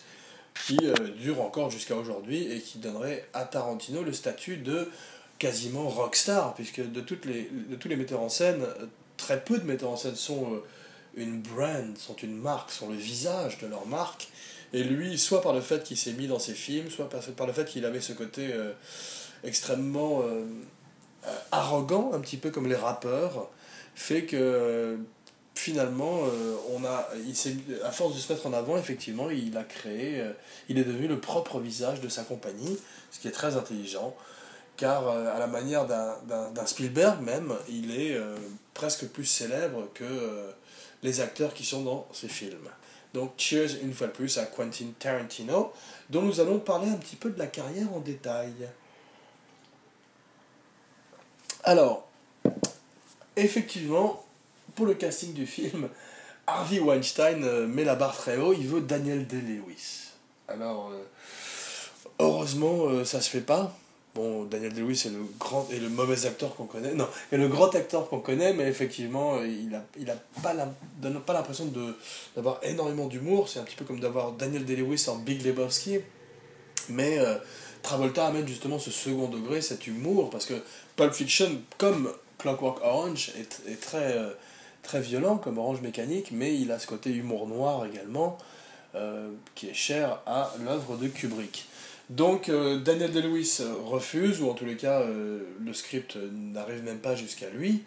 qui 0.65 0.79
euh, 0.83 0.95
dure 1.21 1.43
encore 1.43 1.71
jusqu'à 1.71 1.97
aujourd'hui 1.97 2.51
et 2.51 2.61
qui 2.61 2.79
donnerait 2.79 3.29
à 3.35 3.45
Tarantino 3.45 4.05
le 4.05 4.13
statut 4.13 4.57
de 4.57 4.89
quasiment 5.41 5.89
rockstar, 5.89 6.55
puisque 6.55 6.81
de, 6.81 7.05
les, 7.25 7.51
de 7.69 7.75
tous 7.75 7.89
les 7.89 7.97
metteurs 7.97 8.23
en 8.23 8.29
scène, 8.29 8.65
très 9.17 9.43
peu 9.43 9.59
de 9.59 9.65
metteurs 9.65 9.91
en 9.91 9.97
scène 9.97 10.15
sont 10.15 10.55
euh, 10.55 10.63
une 11.17 11.41
brand, 11.41 11.99
sont 11.99 12.17
une 12.17 12.37
marque, 12.37 12.71
sont 12.71 12.89
le 12.89 12.97
visage 12.97 13.59
de 13.59 13.67
leur 13.67 13.87
marque. 13.87 14.29
Et 14.73 14.85
lui, 14.85 15.19
soit 15.19 15.43
par 15.43 15.53
le 15.53 15.61
fait 15.61 15.83
qu'il 15.83 15.97
s'est 15.97 16.13
mis 16.13 16.29
dans 16.29 16.39
ses 16.39 16.55
films, 16.55 16.91
soit 16.91 17.09
par, 17.09 17.47
le 17.47 17.53
fait 17.53 17.65
qu'il 17.65 17.85
avait 17.85 18.01
ce 18.01 18.13
côté 18.13 18.53
euh, 18.53 18.73
extrêmement 19.45 20.23
euh, 20.23 20.25
euh, 20.25 20.45
arrogant, 21.53 22.13
un 22.13 22.21
petit 22.21 22.37
peu 22.37 22.51
comme 22.51 22.69
les 22.69 22.77
rappeurs, 22.77 23.49
fait 23.95 24.25
que 24.25 24.99
finalement, 25.55 26.21
on 26.75 26.85
a, 26.85 27.09
il 27.27 27.35
à 27.85 27.91
force 27.91 28.15
de 28.15 28.21
se 28.21 28.33
mettre 28.33 28.47
en 28.47 28.53
avant, 28.53 28.77
effectivement, 28.77 29.31
il 29.31 29.57
a 29.57 29.65
créé, 29.65 30.23
il 30.69 30.79
est 30.79 30.85
devenu 30.85 31.09
le 31.09 31.19
propre 31.19 31.61
visage 31.61 32.01
de 32.01 32.09
sa 32.09 32.23
compagnie, 32.23 32.79
ce 33.11 33.21
qui 33.21 33.29
est 33.29 33.33
très 33.33 33.57
intelligent, 33.57 34.15
car 34.77 35.09
à 35.09 35.39
la 35.39 35.47
manière 35.47 35.87
d'un 35.87 36.67
Spielberg 36.67 37.23
même, 37.23 37.55
il 37.69 37.99
est 37.99 38.21
presque 38.75 39.07
plus 39.07 39.25
célèbre 39.25 39.89
que 39.95 40.05
les 41.03 41.21
acteurs 41.21 41.55
qui 41.55 41.65
sont 41.65 41.83
dans 41.83 42.07
ces 42.13 42.29
films. 42.29 42.69
Donc 43.15 43.33
cheers 43.39 43.83
une 43.83 43.95
fois 43.95 44.09
de 44.09 44.13
plus 44.13 44.37
à 44.37 44.45
Quentin 44.45 44.89
Tarantino, 44.99 45.73
dont 46.11 46.21
nous 46.21 46.41
allons 46.41 46.59
parler 46.59 46.91
un 46.91 46.97
petit 46.97 47.17
peu 47.17 47.31
de 47.31 47.39
la 47.39 47.47
carrière 47.47 47.91
en 47.95 48.01
détail. 48.01 48.53
Alors, 51.67 52.07
effectivement, 53.35 54.25
pour 54.77 54.87
le 54.87 54.95
casting 54.95 55.33
du 55.33 55.49
film, 55.49 55.89
Harvey 56.47 56.79
Weinstein 56.79 57.43
euh, 57.43 57.67
met 57.67 57.83
la 57.83 57.97
barre 57.97 58.17
très 58.17 58.37
haut, 58.37 58.53
il 58.53 58.69
veut 58.69 58.81
Daniel 58.81 59.27
Day-Lewis. 59.27 60.13
Alors, 60.47 60.93
euh, 60.93 61.03
heureusement, 62.21 62.87
euh, 62.87 63.05
ça 63.05 63.21
se 63.21 63.29
fait 63.29 63.41
pas, 63.41 63.77
Bon, 64.15 64.45
Daniel 64.45 64.73
Day-Lewis 64.73 65.03
est 65.07 65.11
le 65.11 65.27
grand 65.41 65.69
et 65.73 65.81
le 65.81 65.89
mauvais 65.89 66.25
acteur 66.25 66.55
qu'on 66.55 66.67
connaît. 66.67 66.95
Non, 66.95 67.09
est 67.33 67.37
le 67.37 67.49
grand 67.49 67.75
acteur 67.75 68.09
qu'on 68.09 68.21
connaît, 68.21 68.55
mais 68.55 68.69
effectivement, 68.69 69.43
il 69.43 69.75
a, 69.75 69.85
il 69.99 70.09
a 70.09 70.17
pas 70.43 70.55
l'impression 71.35 71.71
d'avoir 72.35 72.61
énormément 72.63 73.09
d'humour. 73.09 73.49
C'est 73.49 73.59
un 73.59 73.65
petit 73.65 73.77
peu 73.77 73.85
comme 73.85 74.01
d'avoir 74.01 74.33
Daniel 74.33 74.65
Day-Lewis 74.65 75.05
en 75.09 75.17
Big 75.17 75.45
Lebowski, 75.45 75.99
mais 76.89 77.19
Travolta 77.87 78.27
amène 78.27 78.49
justement 78.49 78.81
ce 78.81 78.91
second 78.91 79.29
degré, 79.29 79.61
cet 79.61 79.87
humour, 79.87 80.29
parce 80.29 80.45
que 80.45 80.55
Pulp 80.97 81.13
Fiction, 81.13 81.63
comme 81.79 82.13
Clockwork 82.37 82.83
Orange, 82.83 83.31
est, 83.39 83.95
euh, 83.95 84.33
très 84.83 85.01
violent 85.01 85.39
comme 85.39 85.59
Orange 85.59 85.83
Mécanique, 85.83 86.31
mais 86.33 86.59
il 86.59 86.73
a 86.73 86.81
ce 86.81 86.89
côté 86.89 87.11
humour 87.11 87.47
noir 87.47 87.87
également, 87.87 88.39
euh, 88.97 89.31
qui 89.55 89.69
est 89.69 89.75
cher 89.75 90.21
à 90.27 90.53
l'œuvre 90.65 90.97
de 90.97 91.07
Kubrick. 91.07 91.69
Donc 92.11 92.49
euh, 92.49 92.81
Daniel 92.81 93.13
Day-Lewis 93.13 93.61
refuse, 93.85 94.43
ou 94.43 94.51
en 94.51 94.55
tous 94.55 94.67
les 94.67 94.77
cas, 94.77 95.05
le 95.05 95.73
script 95.73 96.19
n'arrive 96.33 96.83
même 96.83 96.99
pas 96.99 97.15
jusqu'à 97.15 97.51
lui. 97.51 97.85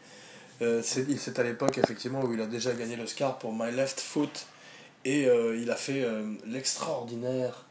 C'est 0.81 1.39
à 1.39 1.43
l'époque, 1.43 1.77
effectivement, 1.77 2.23
où 2.23 2.33
il 2.33 2.39
a 2.39 2.47
déjà 2.47 2.71
gagné 2.71 2.95
l'Oscar 2.95 3.37
pour 3.37 3.51
My 3.51 3.71
Left 3.73 3.99
Foot, 3.99 4.45
et 5.03 5.27
il 5.57 5.69
a 5.69 5.75
fait 5.75 6.05
l'extraordinaire... 6.47 7.65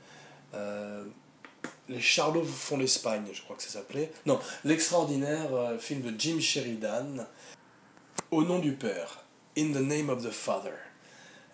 les 1.89 2.01
Charlots 2.01 2.45
font 2.45 2.77
l'Espagne, 2.77 3.25
je 3.33 3.43
crois 3.43 3.57
que 3.57 3.63
ça 3.63 3.71
s'appelait. 3.71 4.11
Non, 4.27 4.39
l'extraordinaire 4.65 5.49
film 5.81 6.03
de 6.03 6.19
Jim 6.19 6.41
Sheridan, 6.41 7.27
Au 8.31 8.43
nom 8.43 8.59
du 8.59 8.73
Père, 8.73 9.25
In 9.57 9.73
the 9.73 9.81
Name 9.81 10.11
of 10.11 10.23
the 10.23 10.31
Father. 10.31 10.75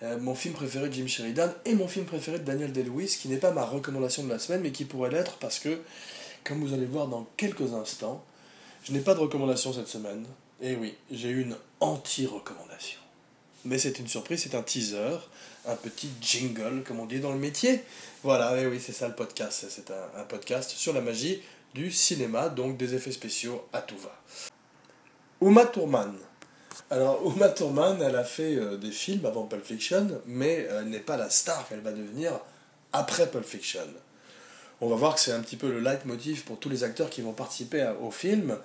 Euh, 0.02 0.18
mon 0.18 0.34
film 0.34 0.54
préféré 0.54 0.88
de 0.88 0.94
Jim 0.94 1.06
Sheridan 1.06 1.48
et 1.64 1.74
mon 1.74 1.86
film 1.86 2.04
préféré 2.04 2.38
de 2.38 2.44
Daniel 2.44 2.72
Day-Lewis, 2.72 3.16
qui 3.20 3.28
n'est 3.28 3.38
pas 3.38 3.52
ma 3.52 3.64
recommandation 3.64 4.24
de 4.24 4.28
la 4.28 4.38
semaine, 4.38 4.60
mais 4.60 4.72
qui 4.72 4.84
pourrait 4.84 5.10
l'être 5.10 5.36
parce 5.38 5.58
que, 5.58 5.80
comme 6.42 6.60
vous 6.60 6.74
allez 6.74 6.86
voir 6.86 7.06
dans 7.06 7.26
quelques 7.36 7.72
instants, 7.72 8.24
je 8.82 8.92
n'ai 8.92 9.00
pas 9.00 9.14
de 9.14 9.20
recommandation 9.20 9.72
cette 9.72 9.88
semaine. 9.88 10.26
Et 10.60 10.76
oui, 10.76 10.94
j'ai 11.10 11.30
une 11.30 11.56
anti-recommandation. 11.80 13.03
Mais 13.64 13.78
c'est 13.78 13.98
une 13.98 14.08
surprise, 14.08 14.42
c'est 14.42 14.54
un 14.54 14.62
teaser, 14.62 15.18
un 15.66 15.76
petit 15.76 16.10
jingle, 16.20 16.82
comme 16.86 17.00
on 17.00 17.06
dit 17.06 17.20
dans 17.20 17.32
le 17.32 17.38
métier. 17.38 17.82
Voilà, 18.22 18.60
et 18.60 18.66
oui, 18.66 18.80
c'est 18.84 18.92
ça 18.92 19.08
le 19.08 19.14
podcast. 19.14 19.66
C'est 19.68 19.90
un, 19.90 20.20
un 20.20 20.24
podcast 20.24 20.70
sur 20.70 20.92
la 20.92 21.00
magie 21.00 21.42
du 21.74 21.90
cinéma, 21.90 22.48
donc 22.48 22.76
des 22.76 22.94
effets 22.94 23.12
spéciaux 23.12 23.66
à 23.72 23.80
tout 23.80 23.96
va. 23.98 24.14
Uma 25.40 25.66
Thurman, 25.66 26.14
alors, 26.90 27.22
Uma 27.24 27.48
Thurman, 27.48 28.00
elle 28.02 28.16
a 28.16 28.24
fait 28.24 28.56
euh, 28.56 28.76
des 28.76 28.90
films 28.90 29.24
avant 29.26 29.44
Pulp 29.44 29.64
Fiction, 29.64 30.20
mais 30.26 30.66
elle 30.70 30.90
n'est 30.90 31.00
pas 31.00 31.16
la 31.16 31.30
star 31.30 31.66
qu'elle 31.68 31.80
va 31.80 31.92
devenir 31.92 32.38
après 32.92 33.28
Pulp 33.30 33.44
Fiction. 33.44 33.86
On 34.80 34.88
va 34.88 34.96
voir 34.96 35.14
que 35.14 35.20
c'est 35.20 35.32
un 35.32 35.40
petit 35.40 35.56
peu 35.56 35.70
le 35.70 35.80
leitmotiv 35.80 36.44
pour 36.44 36.58
tous 36.58 36.68
les 36.68 36.84
acteurs 36.84 37.10
qui 37.10 37.22
vont 37.22 37.32
participer 37.32 37.90
au 38.02 38.10
film, 38.10 38.56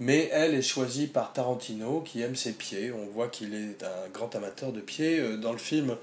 mais 0.00 0.28
elle 0.32 0.54
est 0.54 0.62
choisie 0.62 1.06
par 1.06 1.32
Tarantino, 1.32 2.00
qui 2.00 2.22
aime 2.22 2.36
ses 2.36 2.52
pieds. 2.52 2.92
On 2.92 3.06
voit 3.06 3.28
qu'il 3.28 3.54
est 3.54 3.82
un 3.82 4.08
grand 4.12 4.34
amateur 4.34 4.72
de 4.72 4.80
pieds. 4.80 5.18
Euh, 5.18 5.36
dans 5.36 5.52
le 5.52 5.58
film, 5.58 5.96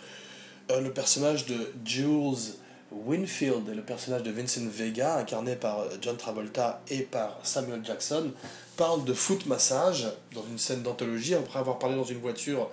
euh, 0.71 0.82
le 0.82 0.91
personnage 0.91 1.45
de 1.45 1.71
Jules 1.86 2.54
Winfield 2.91 3.69
et 3.69 3.75
le 3.75 3.84
personnage 3.84 4.23
de 4.23 4.32
Vincent 4.32 4.67
Vega, 4.67 5.17
incarné 5.17 5.56
par 5.56 5.86
John 6.02 6.17
Travolta 6.17 6.82
et 6.89 7.02
par 7.02 7.39
Samuel 7.43 7.82
Jackson, 7.84 8.32
parle 8.78 9.04
de 9.06 9.13
foot 9.13 9.45
massage 9.45 10.08
dans 10.34 10.43
une 10.49 10.58
scène 10.58 10.82
d'anthologie, 10.82 11.36
après 11.36 11.60
avoir 11.60 11.80
parlé 11.80 11.95
dans 11.95 12.04
une 12.04 12.19
voiture 12.19 12.69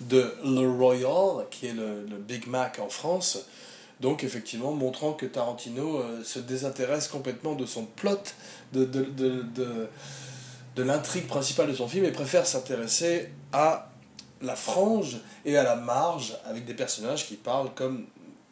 de 0.00 0.32
Le 0.44 0.70
Royal, 0.70 1.46
qui 1.50 1.66
est 1.66 1.72
le, 1.72 2.06
Big 2.16 2.46
Mac 2.46 2.78
en 2.78 2.88
France. 2.88 3.46
Donc 4.00 4.22
effectivement, 4.22 4.72
montrant 4.72 5.12
que 5.12 5.26
Tarantino 5.26 5.98
euh, 5.98 6.22
se 6.22 6.38
désintéresse 6.38 7.08
complètement 7.08 7.54
de 7.54 7.66
son 7.66 7.84
plot, 7.84 8.22
de, 8.72 8.86
de 10.78 10.84
l'intrigue 10.84 11.26
principale 11.26 11.66
de 11.66 11.74
son 11.74 11.88
film, 11.88 12.04
et 12.04 12.12
préfère 12.12 12.46
s'intéresser 12.46 13.30
à 13.52 13.90
la 14.40 14.54
frange 14.54 15.18
et 15.44 15.56
à 15.56 15.64
la 15.64 15.74
marge, 15.74 16.38
avec 16.46 16.64
des 16.64 16.74
personnages 16.74 17.26
qui 17.26 17.34
parlent 17.34 17.74
comme 17.74 18.06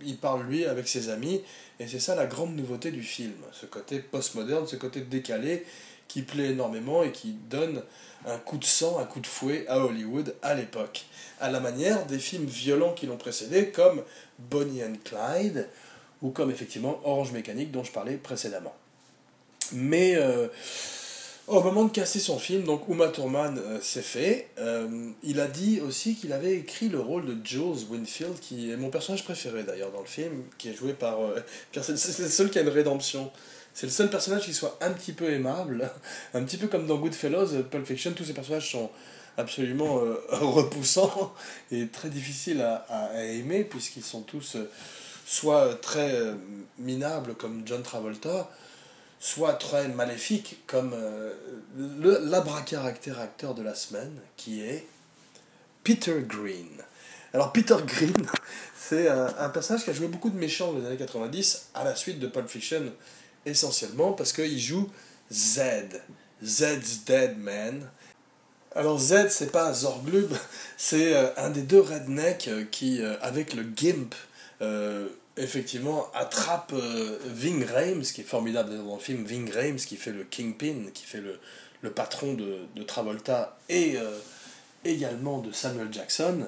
il 0.04 0.16
parle 0.16 0.42
lui 0.42 0.66
avec 0.66 0.88
ses 0.88 1.08
amis, 1.08 1.40
et 1.78 1.86
c'est 1.86 2.00
ça 2.00 2.16
la 2.16 2.26
grande 2.26 2.56
nouveauté 2.56 2.90
du 2.90 3.04
film, 3.04 3.32
ce 3.52 3.66
côté 3.66 4.00
postmoderne, 4.00 4.66
ce 4.66 4.74
côté 4.74 5.02
décalé, 5.02 5.64
qui 6.08 6.22
plaît 6.22 6.50
énormément 6.50 7.04
et 7.04 7.12
qui 7.12 7.36
donne 7.48 7.82
un 8.26 8.38
coup 8.38 8.58
de 8.58 8.64
sang, 8.64 8.98
un 8.98 9.04
coup 9.04 9.20
de 9.20 9.26
fouet 9.26 9.64
à 9.68 9.78
Hollywood 9.78 10.34
à 10.42 10.54
l'époque. 10.54 11.04
À 11.40 11.48
la 11.48 11.60
manière 11.60 12.06
des 12.06 12.18
films 12.18 12.46
violents 12.46 12.92
qui 12.92 13.06
l'ont 13.06 13.16
précédé, 13.16 13.68
comme 13.68 14.02
Bonnie 14.38 14.82
and 14.82 14.96
Clyde, 15.04 15.68
ou 16.22 16.30
comme 16.30 16.50
effectivement 16.50 17.00
Orange 17.04 17.30
Mécanique 17.30 17.70
dont 17.70 17.84
je 17.84 17.92
parlais 17.92 18.16
précédemment. 18.16 18.74
Mais 19.72 20.16
euh, 20.16 20.48
au 21.46 21.62
moment 21.62 21.84
de 21.84 21.90
casser 21.90 22.18
son 22.18 22.38
film, 22.38 22.64
donc 22.64 22.88
Uma 22.88 23.08
Thurman 23.08 23.58
euh, 23.58 23.80
s'est 23.80 24.02
fait, 24.02 24.48
euh, 24.58 25.10
il 25.22 25.40
a 25.40 25.46
dit 25.46 25.80
aussi 25.80 26.16
qu'il 26.16 26.32
avait 26.32 26.54
écrit 26.54 26.88
le 26.88 27.00
rôle 27.00 27.26
de 27.26 27.36
Jules 27.46 27.86
Winfield, 27.90 28.38
qui 28.40 28.70
est 28.70 28.76
mon 28.76 28.90
personnage 28.90 29.24
préféré 29.24 29.62
d'ailleurs 29.62 29.92
dans 29.92 30.00
le 30.00 30.06
film, 30.06 30.44
qui 30.58 30.70
est 30.70 30.74
joué 30.74 30.92
par... 30.92 31.18
car 31.72 31.84
c'est 31.84 31.92
le 31.92 32.28
seul 32.28 32.50
qui 32.50 32.58
a 32.58 32.62
une 32.62 32.68
rédemption. 32.68 33.30
C'est 33.74 33.86
le 33.86 33.92
seul 33.92 34.08
personnage 34.08 34.46
qui 34.46 34.54
soit 34.54 34.78
un 34.80 34.90
petit 34.90 35.12
peu 35.12 35.30
aimable, 35.30 35.90
un 36.34 36.42
petit 36.42 36.56
peu 36.56 36.66
comme 36.66 36.86
dans 36.86 36.96
Goodfellas, 36.96 37.48
Pulp 37.70 37.86
Fiction, 37.86 38.12
tous 38.12 38.24
ces 38.24 38.32
personnages 38.32 38.70
sont 38.72 38.90
absolument 39.36 39.98
euh, 39.98 40.16
repoussants 40.30 41.32
et 41.70 41.88
très 41.88 42.08
difficiles 42.08 42.62
à, 42.62 43.22
aimer 43.22 43.64
puisqu'ils 43.64 44.04
sont 44.04 44.22
tous 44.22 44.56
euh, 44.56 44.70
soit 45.26 45.74
très 45.80 46.12
euh, 46.12 46.34
minables 46.78 47.34
comme 47.34 47.62
John 47.66 47.82
Travolta, 47.82 48.50
soit 49.26 49.54
très 49.54 49.88
maléfiques 49.88 50.58
comme 50.66 50.94
l'abracaractère 51.76 53.18
acteur 53.18 53.54
de 53.54 53.62
la 53.62 53.74
semaine 53.74 54.20
qui 54.36 54.62
est 54.62 54.86
Peter 55.82 56.20
Green. 56.20 56.68
Alors 57.34 57.52
Peter 57.52 57.76
Green, 57.84 58.14
c'est 58.78 59.08
un, 59.08 59.48
personnage 59.48 59.84
qui 59.84 59.90
a 59.90 59.92
joué 59.92 60.06
beaucoup 60.06 60.30
de 60.30 60.38
méchants 60.38 60.72
dans 60.72 60.78
les 60.78 60.86
années 60.86 60.96
90 60.96 61.70
à 61.74 61.82
la 61.82 61.96
suite 61.96 62.20
de 62.20 62.28
Pulp 62.28 62.48
Fiction 62.48 62.92
essentiellement 63.44 64.12
parce 64.12 64.32
qu'il 64.32 64.58
joue 64.60 64.88
Z. 65.32 65.60
Z's 66.42 67.04
Dead 67.04 67.38
Man. 67.38 67.88
Alors 68.74 68.98
Z, 68.98 69.28
c'est 69.30 69.50
pas 69.50 69.72
Zorglub, 69.72 70.32
c'est 70.76 71.14
euh, 71.14 71.28
un 71.36 71.50
des 71.50 71.62
deux 71.62 71.80
rednecks 71.80 72.48
euh, 72.48 72.64
qui, 72.70 73.02
euh, 73.02 73.16
avec 73.22 73.54
le 73.54 73.64
Gimp, 73.64 74.14
effectivement, 75.36 76.10
attrape 76.14 76.72
Ving 77.26 77.64
Rhames, 77.64 78.02
qui 78.02 78.22
est 78.22 78.24
formidable 78.24 78.76
dans 78.76 78.94
le 78.94 79.00
film, 79.00 79.24
Ving 79.24 79.50
Rhames, 79.50 79.76
qui 79.76 79.96
fait 79.96 80.12
le 80.12 80.24
Kingpin, 80.24 80.90
qui 80.92 81.04
fait 81.04 81.20
le, 81.20 81.38
le 81.82 81.90
patron 81.90 82.34
de, 82.34 82.60
de, 82.74 82.82
Travolta 82.82 83.58
et 83.68 83.96
également 84.84 85.40
de 85.40 85.52
Samuel 85.52 85.88
Jackson. 85.92 86.46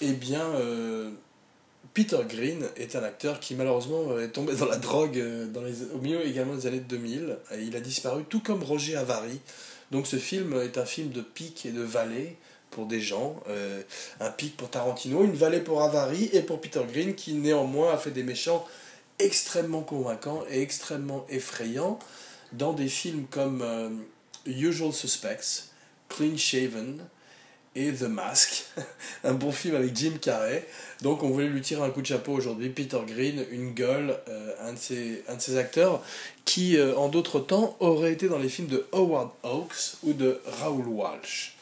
Eh 0.00 0.12
bien, 0.12 0.44
Peter 1.94 2.18
Green 2.28 2.64
est 2.76 2.94
un 2.94 3.02
acteur 3.02 3.40
qui 3.40 3.54
malheureusement 3.54 4.18
est 4.18 4.28
tombé 4.28 4.54
dans 4.54 4.66
la 4.66 4.76
drogue 4.76 5.20
dans 5.52 5.62
les, 5.62 5.82
au 5.92 5.98
milieu 5.98 6.24
également 6.26 6.54
des 6.54 6.66
années 6.66 6.80
2000. 6.80 7.36
Et 7.52 7.62
il 7.62 7.74
a 7.74 7.80
disparu, 7.80 8.24
tout 8.28 8.40
comme 8.40 8.62
Roger 8.62 8.96
Avary. 8.96 9.40
Donc 9.90 10.06
ce 10.06 10.16
film 10.16 10.60
est 10.60 10.78
un 10.78 10.84
film 10.84 11.10
de 11.10 11.20
pic 11.20 11.66
et 11.66 11.72
de 11.72 11.82
vallée 11.82 12.36
pour 12.70 12.86
des 12.86 13.00
gens, 13.00 13.36
euh, 13.48 13.82
un 14.20 14.30
pic 14.30 14.56
pour 14.56 14.70
Tarantino, 14.70 15.24
une 15.24 15.34
vallée 15.34 15.60
pour 15.60 15.82
Avary 15.82 16.30
et 16.32 16.42
pour 16.42 16.60
Peter 16.60 16.82
Green 16.90 17.14
qui 17.14 17.34
néanmoins 17.34 17.92
a 17.92 17.96
fait 17.96 18.12
des 18.12 18.22
méchants 18.22 18.66
extrêmement 19.18 19.82
convaincants 19.82 20.44
et 20.50 20.62
extrêmement 20.62 21.26
effrayants 21.28 21.98
dans 22.52 22.72
des 22.72 22.88
films 22.88 23.26
comme 23.30 23.62
euh, 23.62 23.90
Usual 24.46 24.92
Suspects, 24.92 25.70
Clean 26.08 26.36
Shaven, 26.36 27.04
et 27.76 27.92
The 27.92 28.02
Mask, 28.02 28.64
un 29.24 29.34
bon 29.34 29.52
film 29.52 29.76
avec 29.76 29.96
Jim 29.96 30.14
Carrey. 30.20 30.66
Donc 31.02 31.22
on 31.22 31.30
voulait 31.30 31.46
lui 31.46 31.60
tirer 31.60 31.82
un 31.82 31.90
coup 31.90 32.02
de 32.02 32.06
chapeau 32.06 32.32
aujourd'hui, 32.32 32.68
Peter 32.68 32.98
Green, 33.06 33.46
une 33.52 33.74
gueule, 33.74 34.18
euh, 34.28 34.54
un, 34.60 34.72
de 34.72 34.78
ses, 34.78 35.22
un 35.28 35.36
de 35.36 35.40
ses 35.40 35.56
acteurs 35.56 36.02
qui, 36.44 36.76
en 36.96 37.08
d'autres 37.08 37.38
temps, 37.38 37.76
aurait 37.78 38.12
été 38.12 38.28
dans 38.28 38.38
les 38.38 38.48
films 38.48 38.66
de 38.66 38.88
Howard 38.90 39.30
Hawks 39.44 39.98
ou 40.02 40.14
de 40.14 40.40
Raoul 40.60 40.88
Walsh. 40.88 41.54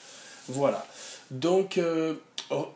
Voilà. 0.48 0.86
Donc, 1.30 1.76
euh, 1.76 2.14
oh, 2.50 2.68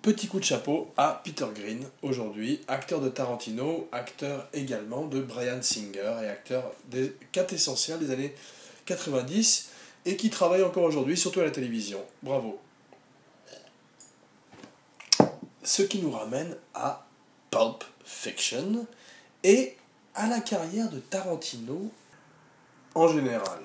petit 0.00 0.28
coup 0.28 0.38
de 0.38 0.44
chapeau 0.44 0.90
à 0.96 1.20
Peter 1.24 1.46
Green 1.54 1.84
aujourd'hui, 2.02 2.60
acteur 2.66 3.00
de 3.00 3.08
Tarantino, 3.08 3.88
acteur 3.92 4.48
également 4.54 5.06
de 5.06 5.20
Brian 5.20 5.60
Singer 5.60 6.16
et 6.22 6.28
acteur 6.28 6.72
des 6.86 7.14
4 7.32 7.52
essentiels 7.52 7.98
des 7.98 8.10
années 8.10 8.34
90 8.86 9.70
et 10.06 10.16
qui 10.16 10.30
travaille 10.30 10.62
encore 10.62 10.84
aujourd'hui, 10.84 11.16
surtout 11.16 11.40
à 11.40 11.44
la 11.44 11.50
télévision. 11.50 12.00
Bravo. 12.22 12.58
Ce 15.62 15.82
qui 15.82 15.98
nous 15.98 16.10
ramène 16.10 16.56
à 16.74 17.06
Pulp 17.50 17.84
Fiction 18.04 18.86
et 19.44 19.76
à 20.14 20.28
la 20.28 20.40
carrière 20.40 20.88
de 20.88 20.98
Tarantino 20.98 21.90
en 22.94 23.08
général. 23.08 23.60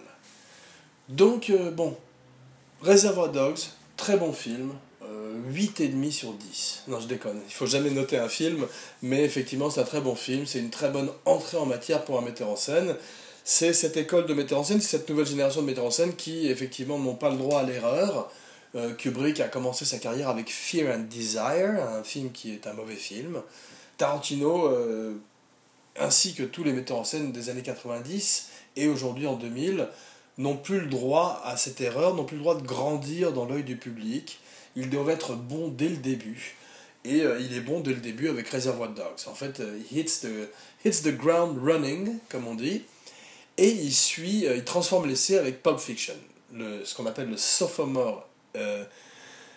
Donc, 1.08 1.49
euh, 1.49 1.71
bon, 1.71 1.97
Reservoir 2.82 3.29
Dogs, 3.29 3.60
très 4.03 4.17
bon 4.17 4.33
film, 4.33 4.73
euh, 5.03 5.33
8,5 5.53 6.11
sur 6.11 6.33
10. 6.33 6.83
Non, 6.89 6.99
je 6.99 7.07
déconne, 7.07 7.39
il 7.47 7.53
faut 7.53 7.65
jamais 7.65 7.89
noter 7.89 8.17
un 8.17 8.27
film, 8.27 8.67
mais 9.01 9.23
effectivement, 9.23 9.69
c'est 9.69 9.79
un 9.79 9.85
très 9.85 10.01
bon 10.01 10.13
film, 10.13 10.45
c'est 10.45 10.59
une 10.59 10.71
très 10.71 10.89
bonne 10.89 11.09
entrée 11.23 11.55
en 11.55 11.65
matière 11.65 12.03
pour 12.03 12.19
un 12.19 12.21
metteur 12.21 12.49
en 12.49 12.57
scène. 12.57 12.97
C'est 13.45 13.71
cette 13.71 13.95
école 13.95 14.25
de 14.25 14.33
metteurs 14.33 14.59
en 14.59 14.65
scène, 14.65 14.81
c'est 14.81 14.97
cette 14.97 15.09
nouvelle 15.09 15.25
génération 15.25 15.61
de 15.61 15.67
metteurs 15.67 15.85
en 15.85 15.89
scène 15.89 16.17
qui, 16.17 16.49
effectivement, 16.49 16.99
n'ont 16.99 17.15
pas 17.15 17.29
le 17.29 17.37
droit 17.37 17.61
à 17.61 17.63
l'erreur, 17.63 18.29
euh, 18.75 18.93
Kubrick 18.93 19.39
a 19.39 19.47
commencé 19.47 19.85
sa 19.85 19.99
carrière 19.99 20.27
avec 20.27 20.51
Fear 20.51 20.93
and 20.93 21.05
Desire, 21.09 21.81
un 21.97 22.03
film 22.03 22.33
qui 22.33 22.51
est 22.51 22.67
un 22.67 22.73
mauvais 22.73 22.97
film. 22.97 23.41
Tarantino, 23.97 24.67
euh, 24.67 25.13
ainsi 25.97 26.33
que 26.33 26.43
tous 26.43 26.65
les 26.65 26.73
metteurs 26.73 26.97
en 26.97 27.05
scène 27.05 27.31
des 27.31 27.49
années 27.49 27.61
90 27.61 28.49
et 28.75 28.89
aujourd'hui 28.89 29.27
en 29.27 29.35
2000, 29.35 29.87
n'ont 30.38 30.58
plus 30.58 30.80
le 30.80 30.88
droit 30.88 31.41
à 31.46 31.58
cette 31.58 31.82
erreur, 31.82 32.15
n'ont 32.15 32.26
plus 32.26 32.38
le 32.38 32.41
droit 32.41 32.56
de 32.56 32.65
grandir 32.65 33.34
dans 33.34 33.46
l'œil 33.46 33.63
du 33.63 33.78
public. 33.78 34.39
Ils 34.76 34.89
doivent 34.89 35.10
être 35.10 35.36
bons 35.36 35.67
dès 35.67 35.89
le 35.89 35.98
début. 35.98 36.56
Et 37.06 37.22
euh, 37.22 37.39
il 37.39 37.56
est 37.56 37.62
bon 37.62 37.82
dès 37.82 37.91
le 37.91 38.00
début 38.00 38.30
avec 38.30 38.48
Reservoir 38.50 38.89
Dogs. 38.89 39.28
En 39.28 39.36
fait, 39.36 39.62
il 39.91 39.98
hits 39.98 40.22
the, 40.22 40.50
hits 40.86 41.04
the 41.04 41.15
ground 41.15 41.58
running, 41.62 42.17
comme 42.30 42.48
on 42.48 42.56
dit, 42.56 42.84
et 43.58 43.69
il 43.69 43.93
suit, 43.93 44.46
il 44.46 44.63
transforme 44.63 45.08
l'essai 45.08 45.38
avec 45.38 45.62
Pulp 45.62 45.80
Fiction, 45.80 46.15
le, 46.54 46.84
ce 46.86 46.96
qu'on 46.96 47.06
appelle 47.06 47.30
le 47.30 47.38
sophomore 47.38 48.28
euh, 48.56 48.84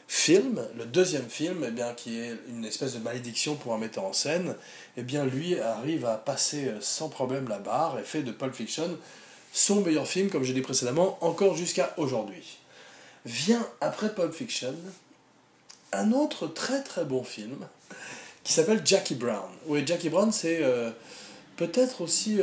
film, 0.09 0.63
le 0.77 0.85
deuxième 0.85 1.29
film, 1.29 1.65
eh 1.67 1.71
bien, 1.71 1.93
qui 1.93 2.19
est 2.19 2.37
une 2.49 2.65
espèce 2.65 2.95
de 2.95 3.01
malédiction 3.01 3.57
pour 3.57 3.75
un 3.75 3.79
metteur 3.79 4.05
en 4.05 4.13
scène, 4.13 4.55
eh 4.97 5.03
bien, 5.03 5.25
lui 5.25 5.59
arrive 5.59 6.07
à 6.07 6.17
passer 6.17 6.69
euh, 6.69 6.79
sans 6.81 7.09
problème 7.09 7.49
la 7.49 7.59
barre 7.59 7.99
et 7.99 8.05
fait 8.05 8.23
de 8.23 8.31
Pulp 8.31 8.55
Fiction 8.55 8.99
son 9.57 9.81
meilleur 9.81 10.07
film, 10.07 10.29
comme 10.29 10.45
j'ai 10.45 10.53
dit 10.53 10.61
précédemment, 10.61 11.19
encore 11.21 11.57
jusqu'à 11.57 11.95
aujourd'hui. 11.97 12.59
Vient 13.25 13.67
après 13.81 14.15
Pulp 14.15 14.33
Fiction 14.33 14.75
un 15.93 16.13
autre 16.13 16.47
très 16.47 16.83
très 16.83 17.05
bon 17.05 17.25
film 17.25 17.67
qui 18.45 18.53
s'appelle 18.53 18.83
Jackie 18.85 19.15
Brown. 19.15 19.49
Oui, 19.67 19.83
Jackie 19.87 20.11
Brown, 20.11 20.31
c'est 20.31 20.63
euh, 20.63 20.91
peut-être 21.57 22.03
aussi 22.03 22.41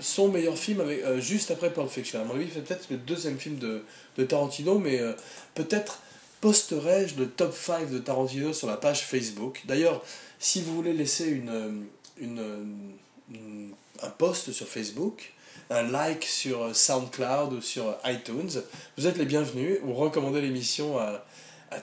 son 0.00 0.28
meilleur 0.28 0.56
film 0.56 0.80
avec, 0.80 1.02
euh, 1.02 1.20
juste 1.20 1.50
après 1.50 1.72
Pulp 1.72 1.88
Fiction. 1.88 2.20
À 2.20 2.24
mon 2.24 2.34
avis, 2.34 2.48
c'est 2.52 2.64
peut-être 2.64 2.86
le 2.90 2.96
deuxième 2.96 3.38
film 3.38 3.58
de, 3.58 3.82
de 4.16 4.24
Tarantino, 4.24 4.78
mais 4.78 5.00
euh, 5.00 5.12
peut-être 5.54 6.00
posterai-je 6.40 7.16
le 7.16 7.28
top 7.28 7.54
5 7.54 7.90
de 7.90 7.98
Tarantino 7.98 8.52
sur 8.52 8.68
la 8.68 8.76
page 8.76 9.04
Facebook. 9.04 9.62
D'ailleurs, 9.64 10.04
si 10.38 10.62
vous 10.62 10.74
voulez 10.74 10.92
laisser 10.92 11.42
euh, 11.48 11.72
une, 12.18 13.72
un 14.02 14.10
post 14.10 14.52
sur 14.52 14.68
Facebook, 14.68 15.32
un 15.70 15.82
like 15.82 16.24
sur 16.24 16.74
SoundCloud 16.74 17.52
ou 17.52 17.60
sur 17.60 17.96
iTunes, 18.04 18.62
vous 18.96 19.06
êtes 19.06 19.18
les 19.18 19.24
bienvenus. 19.24 19.78
Vous 19.82 19.94
recommandez 19.94 20.40
l'émission 20.40 20.98
à, 20.98 21.22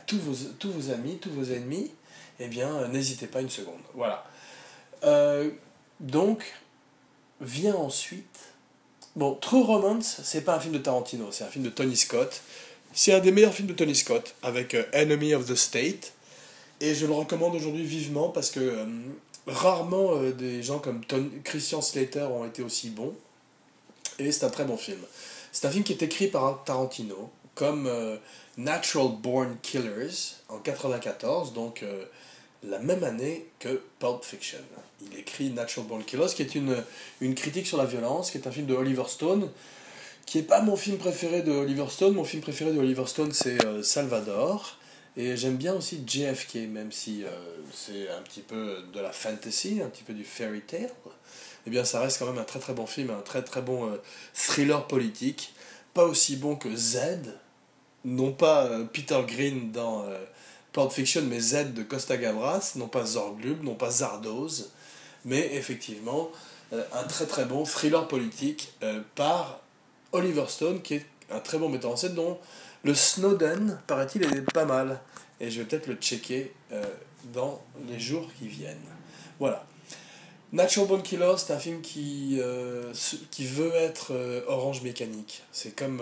tous, 0.08 0.18
vos, 0.18 0.36
tous 0.60 0.72
vos 0.72 0.92
amis, 0.92 1.18
tous 1.20 1.32
vos 1.32 1.52
ennemis. 1.52 1.92
Eh 2.40 2.48
bien, 2.48 2.88
n'hésitez 2.88 3.28
pas 3.28 3.42
une 3.42 3.50
seconde. 3.50 3.82
Voilà. 3.94 4.26
donc, 6.00 6.44
vient 7.42 7.76
ensuite. 7.76 8.40
Bon, 9.16 9.36
True 9.36 9.64
Romance, 9.64 10.20
c'est 10.24 10.42
pas 10.42 10.56
un 10.56 10.60
film 10.60 10.74
de 10.74 10.80
Tarantino, 10.80 11.32
c'est 11.32 11.46
un 11.46 11.50
film 11.50 11.64
de 11.64 11.70
Tony 11.70 11.96
Scott. 11.96 12.42
C'est 12.94 13.14
un 13.14 13.20
des 13.20 13.32
meilleurs 13.32 13.54
films 13.54 13.68
de 13.68 13.74
Tony 13.74 13.96
Scott, 13.96 14.36
avec 14.42 14.74
euh, 14.74 14.84
Enemy 14.94 15.36
of 15.36 15.46
the 15.46 15.56
State. 15.56 16.14
Et 16.80 16.96
je 16.96 17.06
le 17.06 17.14
recommande 17.14 17.56
aujourd'hui 17.56 17.84
vivement 17.84 18.30
parce 18.30 18.52
que 18.52 18.60
euh, 18.60 18.86
rarement 19.48 20.16
euh, 20.16 20.32
des 20.32 20.64
gens 20.64 20.80
comme 20.80 21.02
Christian 21.44 21.82
Slater 21.82 22.28
ont 22.32 22.46
été 22.46 22.64
aussi 22.64 22.90
bons. 22.90 23.14
Et 24.20 24.32
c'est 24.32 24.46
un 24.46 24.50
très 24.50 24.66
bon 24.66 24.78
film. 24.78 25.00
C'est 25.52 25.68
un 25.68 25.72
film 25.72 25.84
qui 25.84 25.94
est 25.94 26.04
écrit 26.04 26.28
par 26.28 26.64
Tarantino, 26.64 27.30
comme 27.54 27.90
Natural 28.58 29.10
Born 29.22 29.58
Killers 29.62 30.36
en 30.50 30.60
94, 30.60 31.54
donc 31.54 31.84
la 32.64 32.80
même 32.80 33.04
année 33.04 33.46
que 33.60 33.82
Pulp 34.00 34.24
Fiction. 34.24 34.60
Il 35.02 35.18
écrit 35.18 35.50
Natural 35.50 35.88
Born 35.88 36.04
Killers, 36.04 36.34
qui 36.36 36.42
est 36.42 36.56
une, 36.56 36.84
une 37.22 37.36
critique 37.36 37.68
sur 37.68 37.78
la 37.78 37.86
violence, 37.86 38.32
qui 38.32 38.38
est 38.38 38.48
un 38.48 38.52
film 38.52 38.66
de 38.66 38.74
Oliver 38.74 39.04
Stone, 39.08 39.50
qui 40.26 40.38
n'est 40.38 40.44
pas 40.44 40.62
mon 40.62 40.76
film 40.76 40.98
préféré 40.98 41.42
de 41.42 41.52
Oliver 41.52 41.86
Stone. 41.90 42.14
Mon 42.14 42.24
film 42.24 42.42
préféré 42.42 42.72
de 42.74 42.80
Oliver 42.80 43.06
Stone, 43.06 43.32
c'est 43.32 43.64
euh, 43.66 43.84
Salvador. 43.84 44.78
Et 45.18 45.38
j'aime 45.38 45.56
bien 45.56 45.74
aussi 45.74 46.04
JFK, 46.06 46.56
même 46.70 46.92
si 46.92 47.24
euh, 47.24 47.30
c'est 47.74 48.10
un 48.10 48.22
petit 48.22 48.42
peu 48.42 48.84
de 48.94 49.00
la 49.00 49.12
fantasy, 49.12 49.82
un 49.84 49.88
petit 49.88 50.04
peu 50.04 50.14
du 50.14 50.24
fairy 50.24 50.62
tale. 50.62 50.90
Eh 51.68 51.70
bien, 51.70 51.84
ça 51.84 52.00
reste 52.00 52.20
quand 52.20 52.28
même 52.28 52.38
un 52.38 52.44
très 52.44 52.60
très 52.60 52.74
bon 52.74 52.86
film, 52.86 53.10
un 53.10 53.22
très 53.22 53.44
très 53.44 53.62
bon 53.62 53.90
euh, 53.90 54.02
thriller 54.34 54.86
politique. 54.88 55.54
Pas 55.94 56.06
aussi 56.06 56.36
bon 56.36 56.56
que 56.56 56.76
Z, 56.76 57.00
non 58.04 58.32
pas 58.34 58.70
Peter 58.92 59.22
Green 59.26 59.72
dans 59.72 60.06
Pulp 60.74 60.92
Fiction, 60.92 61.22
mais 61.22 61.40
Z 61.40 61.74
de 61.74 61.84
Costa 61.84 62.18
Gavras, 62.18 62.74
non 62.76 62.90
pas 62.90 63.06
Zorglub, 63.06 63.64
non 63.64 63.76
pas 63.76 63.90
Zardoz, 63.90 64.72
mais 65.24 65.56
effectivement 65.56 66.30
euh, 66.74 66.84
un 66.94 67.04
très 67.04 67.26
très 67.26 67.46
bon 67.46 67.64
thriller 67.64 68.08
politique 68.08 68.74
euh, 68.84 69.02
par 69.16 69.60
Oliver 70.12 70.46
Stone, 70.48 70.82
qui 70.82 70.96
est 70.96 71.06
un 71.32 71.40
très 71.40 71.58
bon 71.58 71.70
metteur 71.70 71.92
en 71.92 71.96
scène, 71.96 72.16
dont 72.16 72.40
le 72.84 72.94
Snowden, 72.94 73.80
paraît-il, 73.88 74.24
est 74.24 74.52
pas 74.54 74.66
mal. 74.66 75.00
Et 75.40 75.52
je 75.52 75.60
vais 75.60 75.66
peut-être 75.66 75.88
le 75.88 75.96
checker 75.96 76.54
euh, 76.72 76.84
dans 77.34 77.62
les 77.88 78.00
jours 78.00 78.30
qui 78.40 78.48
viennent. 78.48 78.78
Voilà. 79.40 79.66
Natural 80.56 80.88
Born 80.88 81.02
Killer, 81.02 81.34
c'est 81.38 81.52
un 81.52 81.60
film 81.60 81.82
qui, 81.82 82.40
qui 83.30 83.46
veut 83.46 83.76
être 83.76 84.14
Orange 84.48 84.82
Mécanique. 84.84 85.44
C'est 85.52 85.76
comme 85.76 86.02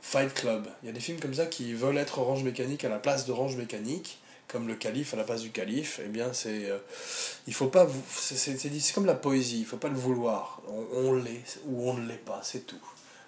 Fight 0.00 0.32
Club. 0.32 0.66
Il 0.82 0.86
y 0.86 0.88
a 0.88 0.92
des 0.92 1.00
films 1.00 1.20
comme 1.20 1.34
ça 1.34 1.46
qui 1.46 1.74
veulent 1.74 1.98
être 1.98 2.18
Orange 2.18 2.42
Mécanique 2.42 2.84
à 2.84 2.88
la 2.88 2.98
place 2.98 3.26
d'Orange 3.26 3.56
Mécanique, 3.56 4.18
comme 4.46 4.66
le 4.66 4.74
calife 4.74 5.12
à 5.14 5.16
la 5.16 5.24
place 5.24 5.42
du 5.42 5.50
calife. 5.50 6.00
Eh 6.02 6.08
bien, 6.08 6.32
c'est. 6.32 6.70
Euh, 6.70 6.78
il 7.46 7.54
faut 7.54 7.66
pas. 7.66 7.86
C'est 8.08 8.94
comme 8.94 9.06
la 9.06 9.14
poésie, 9.14 9.60
il 9.60 9.66
faut 9.66 9.76
pas 9.76 9.88
le 9.88 9.96
vouloir. 9.96 10.62
On, 10.68 11.12
l'est 11.12 11.60
ou 11.66 11.90
on 11.90 11.94
ne 11.94 12.08
l'est 12.08 12.24
pas, 12.24 12.40
c'est 12.42 12.66
tout. 12.66 12.80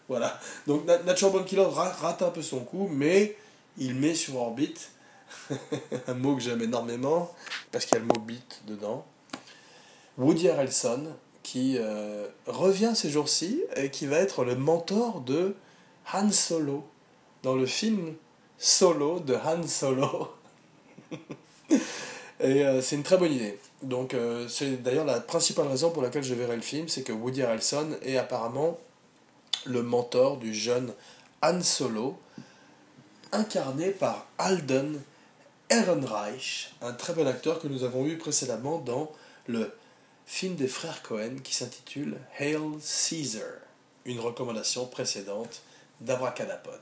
Voilà. 0.09 0.41
Donc, 0.67 0.87
Natural 0.87 1.33
Born 1.33 1.45
Killer 1.45 1.69
rate 1.69 2.23
un 2.23 2.31
peu 2.31 2.43
son 2.43 2.61
coup, 2.61 2.89
mais 2.91 3.37
il 3.79 3.95
met 3.95 4.15
sur 4.15 4.37
orbite 4.37 4.91
un 6.09 6.15
mot 6.15 6.35
que 6.35 6.43
j'aime 6.43 6.63
énormément, 6.63 7.33
parce 7.71 7.85
qu'il 7.85 7.95
y 7.95 7.99
a 7.99 8.01
le 8.01 8.07
mot 8.07 8.21
beat 8.21 8.63
dedans. 8.67 9.07
Woody 10.19 10.49
Harrelson, 10.49 11.07
qui 11.43 11.77
euh, 11.79 12.27
revient 12.47 12.93
ces 12.95 13.11
jours-ci 13.11 13.63
et 13.77 13.91
qui 13.91 14.07
va 14.07 14.19
être 14.19 14.45
le 14.45 14.57
mentor 14.57 15.21
de 15.21 15.55
Han 16.13 16.31
Solo 16.31 16.85
dans 17.43 17.55
le 17.55 17.67
film 17.67 18.15
Solo 18.59 19.21
de 19.21 19.35
Han 19.35 19.67
Solo. 19.67 20.29
et 22.41 22.65
euh, 22.65 22.83
c'est 22.83 22.97
une 22.97 23.03
très 23.03 23.17
bonne 23.17 23.33
idée. 23.33 23.59
Donc 23.83 24.15
euh, 24.15 24.47
c'est 24.49 24.83
d'ailleurs 24.83 25.07
la 25.07 25.21
principale 25.21 25.69
raison 25.69 25.91
pour 25.91 26.03
laquelle 26.03 26.23
je 26.23 26.35
verrai 26.35 26.57
le 26.57 26.63
film, 26.63 26.89
c'est 26.89 27.03
que 27.03 27.13
Woody 27.13 27.43
Harrelson 27.43 27.97
est 28.03 28.17
apparemment 28.17 28.79
le 29.65 29.83
mentor 29.83 30.37
du 30.37 30.55
jeune 30.55 30.93
Han 31.43 31.63
Solo, 31.63 32.19
incarné 33.33 33.91
par 33.91 34.27
Alden 34.39 35.01
Ehrenreich, 35.71 36.75
un 36.83 36.93
très 36.93 37.15
bon 37.15 37.27
acteur 37.27 37.61
que 37.61 37.69
nous 37.69 37.85
avons 37.85 38.03
vu 38.03 38.19
précédemment 38.19 38.79
dans 38.79 39.11
le 39.47 39.73
film 40.31 40.55
des 40.55 40.69
frères 40.69 41.03
Cohen 41.03 41.41
qui 41.43 41.53
s'intitule 41.53 42.17
Hail 42.39 42.57
Caesar, 42.81 43.43
une 44.05 44.21
recommandation 44.21 44.87
précédente 44.87 45.61
d'Abracadapod. 46.01 46.81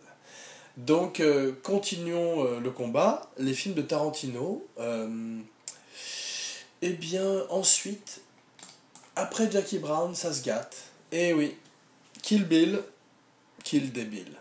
Donc, 0.76 1.18
euh, 1.18 1.52
continuons 1.62 2.44
euh, 2.44 2.60
le 2.60 2.70
combat. 2.70 3.30
Les 3.38 3.54
films 3.54 3.74
de 3.74 3.80
Tarantino. 3.80 4.64
Euh, 4.78 5.38
eh 6.82 6.90
bien, 6.90 7.46
ensuite, 7.48 8.20
après 9.16 9.50
Jackie 9.50 9.78
Brown, 9.78 10.14
ça 10.14 10.32
se 10.32 10.44
gâte. 10.44 10.84
Eh 11.10 11.32
oui, 11.32 11.56
Kill 12.22 12.44
Bill, 12.44 12.82
Kill 13.64 13.90
Bill. 13.90 14.36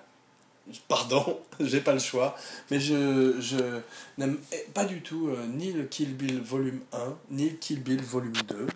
Pardon, 0.90 1.40
j'ai 1.62 1.80
pas 1.80 1.94
le 1.94 2.00
choix, 2.00 2.36
mais 2.70 2.82
je, 2.82 3.40
je 3.40 3.80
n'aime 4.18 4.38
pas 4.74 4.84
du 4.84 5.02
tout 5.02 5.32
ni 5.54 5.72
le 5.72 5.86
Kill 5.86 6.14
Bill 6.14 6.42
volume 6.42 6.82
1, 6.92 7.18
ni 7.32 7.50
le 7.50 7.56
Kill 7.56 7.82
Bill 7.82 8.02
volume 8.02 8.34
2. 8.34 8.68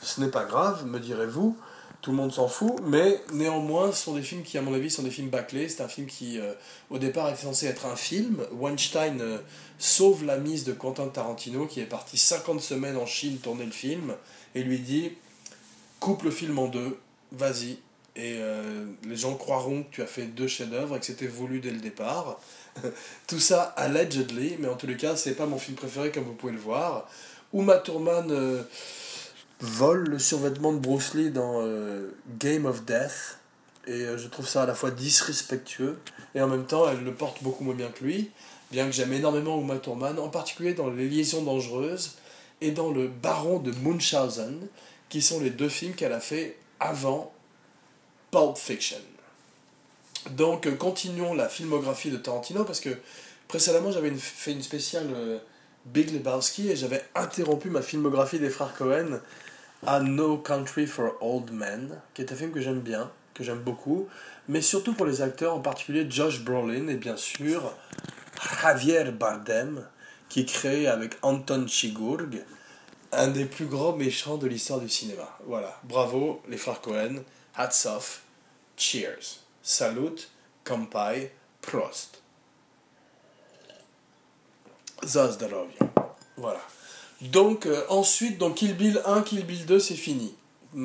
Ce 0.00 0.20
n'est 0.20 0.30
pas 0.30 0.44
grave, 0.44 0.86
me 0.86 0.98
direz-vous, 0.98 1.56
tout 2.00 2.12
le 2.12 2.16
monde 2.16 2.32
s'en 2.32 2.46
fout, 2.46 2.76
mais 2.84 3.20
néanmoins, 3.32 3.90
ce 3.90 4.04
sont 4.04 4.14
des 4.14 4.22
films 4.22 4.42
qui, 4.42 4.56
à 4.56 4.62
mon 4.62 4.72
avis, 4.72 4.90
sont 4.90 5.02
des 5.02 5.10
films 5.10 5.30
bâclés. 5.30 5.68
C'est 5.68 5.82
un 5.82 5.88
film 5.88 6.06
qui, 6.06 6.38
euh, 6.38 6.52
au 6.90 6.98
départ, 6.98 7.28
était 7.28 7.42
censé 7.42 7.66
être 7.66 7.86
un 7.86 7.96
film. 7.96 8.46
Weinstein 8.52 9.20
euh, 9.20 9.38
sauve 9.78 10.24
la 10.24 10.38
mise 10.38 10.64
de 10.64 10.72
Quentin 10.72 11.08
Tarantino, 11.08 11.66
qui 11.66 11.80
est 11.80 11.86
parti 11.86 12.16
50 12.16 12.60
semaines 12.60 12.96
en 12.96 13.06
Chine 13.06 13.38
tourner 13.38 13.64
le 13.64 13.72
film, 13.72 14.14
et 14.54 14.62
lui 14.62 14.78
dit 14.78 15.12
Coupe 15.98 16.22
le 16.22 16.30
film 16.30 16.58
en 16.60 16.68
deux, 16.68 16.98
vas-y. 17.32 17.78
Et 18.14 18.38
euh, 18.40 18.86
les 19.04 19.16
gens 19.16 19.34
croiront 19.34 19.82
que 19.82 19.90
tu 19.90 20.02
as 20.02 20.06
fait 20.06 20.26
deux 20.26 20.48
chefs-d'œuvre 20.48 20.96
et 20.96 21.00
que 21.00 21.06
c'était 21.06 21.26
voulu 21.26 21.58
dès 21.58 21.70
le 21.70 21.78
départ. 21.80 22.40
Tout 23.26 23.40
ça 23.40 23.62
allegedly, 23.76 24.56
mais 24.60 24.68
en 24.68 24.76
tous 24.76 24.86
les 24.86 24.96
cas, 24.96 25.16
c'est 25.16 25.34
pas 25.34 25.46
mon 25.46 25.58
film 25.58 25.76
préféré, 25.76 26.12
comme 26.12 26.24
vous 26.24 26.34
pouvez 26.34 26.52
le 26.52 26.58
voir. 26.58 27.08
Uma 27.52 27.78
Thurman 27.78 28.64
vole 29.60 30.08
le 30.08 30.18
survêtement 30.18 30.72
de 30.72 30.78
Bruce 30.78 31.14
Lee 31.14 31.30
dans 31.30 31.62
euh, 31.62 32.14
Game 32.38 32.66
of 32.66 32.84
Death. 32.84 33.38
Et 33.86 33.92
euh, 33.92 34.18
je 34.18 34.28
trouve 34.28 34.46
ça 34.46 34.62
à 34.62 34.66
la 34.66 34.74
fois 34.74 34.90
disrespectueux 34.90 35.98
et 36.34 36.42
en 36.42 36.48
même 36.48 36.66
temps 36.66 36.88
elle 36.88 37.02
le 37.02 37.14
porte 37.14 37.42
beaucoup 37.42 37.64
moins 37.64 37.74
bien 37.74 37.88
que 37.88 38.04
lui. 38.04 38.30
Bien 38.70 38.86
que 38.86 38.92
j'aime 38.92 39.14
énormément 39.14 39.58
Uma 39.58 39.78
Thurman, 39.78 40.18
en 40.18 40.28
particulier 40.28 40.74
dans 40.74 40.90
Les 40.90 41.08
Liaisons 41.08 41.42
Dangereuses 41.42 42.16
et 42.60 42.70
dans 42.70 42.90
Le 42.90 43.08
Baron 43.08 43.60
de 43.60 43.72
Munchausen, 43.72 44.66
qui 45.08 45.22
sont 45.22 45.40
les 45.40 45.48
deux 45.48 45.70
films 45.70 45.94
qu'elle 45.94 46.12
a 46.12 46.20
fait 46.20 46.58
avant 46.78 47.32
Pulp 48.30 48.58
Fiction. 48.58 48.98
Donc 50.32 50.66
euh, 50.66 50.74
continuons 50.74 51.32
la 51.32 51.48
filmographie 51.48 52.10
de 52.10 52.18
Tarantino 52.18 52.64
parce 52.64 52.80
que 52.80 52.90
précédemment 53.48 53.90
j'avais 53.90 54.12
fait 54.14 54.52
une 54.52 54.62
spéciale 54.62 55.40
Big 55.92 56.12
Lebowski 56.12 56.70
et 56.70 56.76
j'avais 56.76 57.02
interrompu 57.14 57.70
ma 57.70 57.82
filmographie 57.82 58.38
des 58.38 58.50
frères 58.50 58.74
Cohen 58.74 59.20
à 59.86 60.00
No 60.00 60.38
Country 60.38 60.86
for 60.86 61.14
Old 61.20 61.50
Men, 61.50 62.00
qui 62.14 62.22
est 62.22 62.32
un 62.32 62.36
film 62.36 62.52
que 62.52 62.60
j'aime 62.60 62.80
bien, 62.80 63.10
que 63.34 63.42
j'aime 63.42 63.60
beaucoup, 63.60 64.08
mais 64.48 64.60
surtout 64.60 64.92
pour 64.92 65.06
les 65.06 65.22
acteurs, 65.22 65.54
en 65.54 65.60
particulier 65.60 66.06
Josh 66.10 66.42
Brolin 66.42 66.88
et 66.88 66.96
bien 66.96 67.16
sûr 67.16 67.74
Javier 68.60 69.12
Bardem, 69.12 69.86
qui 70.28 70.44
crée 70.44 70.86
avec 70.86 71.16
Anton 71.22 71.66
Chigurh 71.66 72.26
un 73.12 73.28
des 73.28 73.46
plus 73.46 73.66
grands 73.66 73.96
méchants 73.96 74.36
de 74.36 74.46
l'histoire 74.46 74.80
du 74.80 74.88
cinéma. 74.88 75.38
Voilà, 75.46 75.80
bravo 75.84 76.42
les 76.48 76.58
frères 76.58 76.82
Cohen, 76.82 77.22
hats 77.56 77.86
off, 77.86 78.22
cheers, 78.76 79.40
salut, 79.62 80.28
kampai, 80.64 81.32
prost. 81.62 82.22
Zazdarovia. 85.04 85.90
Voilà. 86.36 86.60
Donc 87.20 87.66
euh, 87.66 87.84
ensuite, 87.88 88.38
donc 88.38 88.56
Kill 88.56 88.76
Bill 88.76 89.02
1, 89.04 89.22
Kill 89.22 89.44
Bill 89.44 89.66
2, 89.66 89.78
c'est 89.78 89.94
fini. 89.94 90.34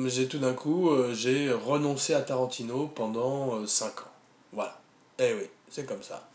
J'ai 0.06 0.26
tout 0.26 0.38
d'un 0.38 0.54
coup, 0.54 0.90
euh, 0.90 1.14
j'ai 1.14 1.52
renoncé 1.52 2.14
à 2.14 2.22
Tarantino 2.22 2.88
pendant 2.88 3.66
5 3.66 3.86
euh, 3.86 3.88
ans. 3.88 4.04
Voilà. 4.52 4.80
Eh 5.18 5.34
oui, 5.34 5.48
c'est 5.70 5.86
comme 5.86 6.02
ça. 6.02 6.26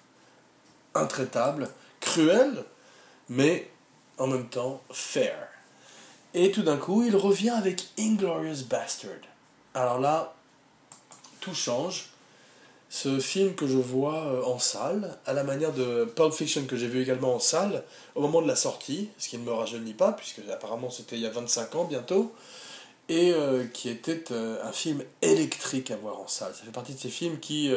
Intraitable, 0.96 1.70
cruel, 2.00 2.64
mais 3.28 3.70
en 4.18 4.28
même 4.28 4.48
temps 4.48 4.82
fair. 4.92 5.48
Et 6.34 6.52
tout 6.52 6.62
d'un 6.62 6.78
coup, 6.78 7.04
il 7.04 7.16
revient 7.16 7.50
avec 7.50 7.88
Inglorious 7.98 8.64
Bastard. 8.70 9.12
Alors 9.74 10.00
là, 10.00 10.34
tout 11.42 11.56
change 11.56 12.10
ce 12.90 13.20
film 13.20 13.54
que 13.54 13.68
je 13.68 13.78
vois 13.78 14.26
euh, 14.26 14.44
en 14.44 14.58
salle, 14.58 15.16
à 15.28 15.34
la 15.34 15.44
manière 15.44 15.72
de 15.72 16.06
Pulp 16.16 16.34
Fiction 16.34 16.66
que 16.66 16.76
j'ai 16.76 16.88
vu 16.88 17.02
également 17.02 17.36
en 17.36 17.40
salle, 17.40 17.84
au 18.16 18.22
moment 18.22 18.42
de 18.42 18.48
la 18.48 18.56
sortie, 18.56 19.10
ce 19.20 19.30
qui 19.30 19.38
ne 19.38 19.44
me 19.44 19.52
rajeunit 19.52 19.94
pas, 19.94 20.12
puisque 20.12 20.42
apparemment 20.52 20.90
c'était 20.90 21.16
il 21.16 21.22
y 21.22 21.28
a 21.28 21.30
25 21.30 21.76
ans 21.76 21.86
bientôt, 21.86 22.34
et 23.08 23.32
euh, 23.32 23.66
qui 23.68 23.90
était 23.90 24.32
euh, 24.32 24.58
un 24.68 24.72
film 24.72 25.04
électrique 25.22 25.92
à 25.92 25.98
voir 25.98 26.20
en 26.20 26.28
salle. 26.28 26.54
Ça 26.56 26.64
fait 26.64 26.72
partie 26.72 26.94
de 26.94 27.00
ces 27.00 27.10
films 27.10 27.40
qui 27.40 27.72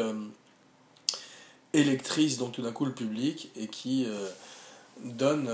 électrisent 1.74 2.38
donc 2.38 2.52
tout 2.52 2.62
d'un 2.62 2.72
coup 2.72 2.84
le 2.84 2.92
public 2.92 3.50
et 3.56 3.68
qui 3.68 4.06
donnent 5.02 5.50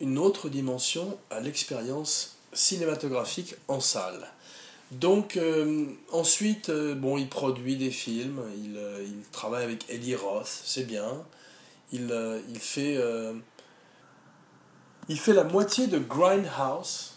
une 0.00 0.18
autre 0.18 0.48
dimension 0.48 1.18
à 1.30 1.40
l'expérience 1.40 2.36
cinématographique 2.52 3.56
en 3.68 3.80
salle. 3.80 4.26
Donc, 4.90 5.36
euh, 5.36 5.84
ensuite, 6.12 6.70
euh, 6.70 6.94
bon, 6.94 7.18
il 7.18 7.28
produit 7.28 7.76
des 7.76 7.90
films, 7.90 8.40
il, 8.56 8.76
euh, 8.76 9.04
il 9.04 9.22
travaille 9.32 9.64
avec 9.64 9.84
Eddie 9.90 10.14
Roth, 10.14 10.48
c'est 10.64 10.84
bien. 10.84 11.24
Il, 11.92 12.14
il, 12.50 12.58
fait, 12.58 12.98
il 15.08 15.18
fait 15.18 15.32
la 15.32 15.44
moitié 15.44 15.86
de 15.86 15.98
Grindhouse, 15.98 17.14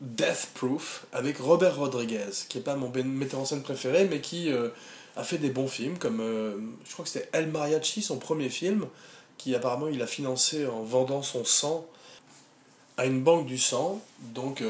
Death 0.00 0.48
Proof, 0.54 1.06
avec 1.12 1.38
Robert 1.38 1.76
Rodriguez, 1.76 2.30
qui 2.48 2.58
n'est 2.58 2.64
pas 2.64 2.74
mon 2.74 2.90
metteur 2.90 3.38
en 3.38 3.44
scène 3.44 3.62
préféré, 3.62 4.08
mais 4.10 4.20
qui 4.20 4.50
a 5.14 5.22
fait 5.22 5.38
des 5.38 5.50
bons 5.50 5.68
films, 5.68 5.96
comme 5.96 6.76
je 6.84 6.92
crois 6.92 7.04
que 7.04 7.08
c'était 7.08 7.28
El 7.32 7.52
Mariachi, 7.52 8.02
son 8.02 8.18
premier 8.18 8.48
film, 8.48 8.86
qui 9.38 9.54
apparemment 9.54 9.86
il 9.86 10.02
a 10.02 10.08
financé 10.08 10.66
en 10.66 10.82
vendant 10.82 11.22
son 11.22 11.44
sang 11.44 11.86
à 12.96 13.06
une 13.06 13.22
banque 13.22 13.46
du 13.46 13.58
sang. 13.58 14.02
Donc, 14.34 14.60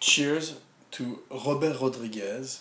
cheers 0.00 0.54
to 0.90 1.22
Robert 1.30 1.78
Rodriguez. 1.78 2.60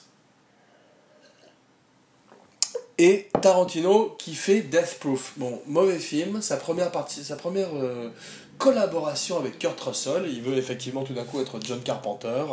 Et 2.97 3.29
Tarantino 3.41 4.15
qui 4.19 4.35
fait 4.35 4.61
Death 4.61 4.97
Proof. 4.99 5.33
Bon, 5.37 5.61
mauvais 5.65 5.99
film, 5.99 6.41
sa 6.41 6.57
première, 6.57 6.91
partie, 6.91 7.23
sa 7.23 7.37
première 7.37 7.69
euh, 7.73 8.09
collaboration 8.57 9.37
avec 9.37 9.57
Kurt 9.57 9.79
Russell. 9.79 10.25
Il 10.27 10.41
veut 10.41 10.57
effectivement 10.57 11.03
tout 11.03 11.13
d'un 11.13 11.23
coup 11.23 11.39
être 11.39 11.59
John 11.63 11.81
Carpenter, 11.81 12.43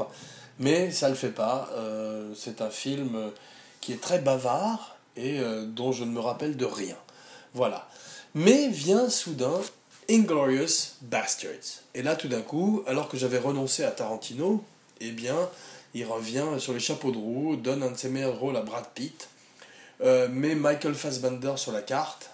mais 0.61 0.93
ça 0.93 1.09
le 1.09 1.17
fait 1.17 1.31
pas. 1.31 1.69
Euh, 1.73 2.33
c'est 2.37 2.61
un 2.61 2.71
film 2.71 3.33
qui 3.81 3.93
est 3.93 4.01
très 4.01 4.21
bavard 4.21 4.97
et 5.17 5.41
euh, 5.41 5.65
dont 5.67 5.93
je 5.93 6.05
ne 6.05 6.11
me 6.11 6.21
rappelle 6.21 6.57
de 6.57 6.65
rien. 6.65 6.97
Voilà. 7.55 7.89
Mais 8.35 8.69
vient 8.69 9.09
soudain 9.09 9.61
Inglorious 10.09 10.95
Bastards. 11.03 11.83
Et 11.95 12.03
là, 12.03 12.15
tout 12.15 12.29
d'un 12.29 12.43
coup, 12.43 12.85
alors 12.87 13.09
que 13.09 13.17
j'avais 13.17 13.39
renoncé 13.39 13.83
à 13.83 13.91
Tarantino, 13.91 14.63
eh 15.01 15.11
bien, 15.11 15.49
il 15.95 16.05
revient 16.05 16.45
sur 16.59 16.73
les 16.73 16.81
chapeaux 16.81 17.11
de 17.11 17.17
roue, 17.17 17.57
donne 17.57 17.83
un 17.83 17.91
de 17.91 17.97
ses 17.97 18.09
meilleurs 18.09 18.39
rôles 18.39 18.57
à 18.57 18.63
Brad 18.63 18.87
Pitt, 18.95 19.29
euh, 20.03 20.29
met 20.29 20.55
Michael 20.55 20.95
Fassbender 20.95 21.55
sur 21.57 21.73
la 21.73 21.83
carte, 21.83 22.31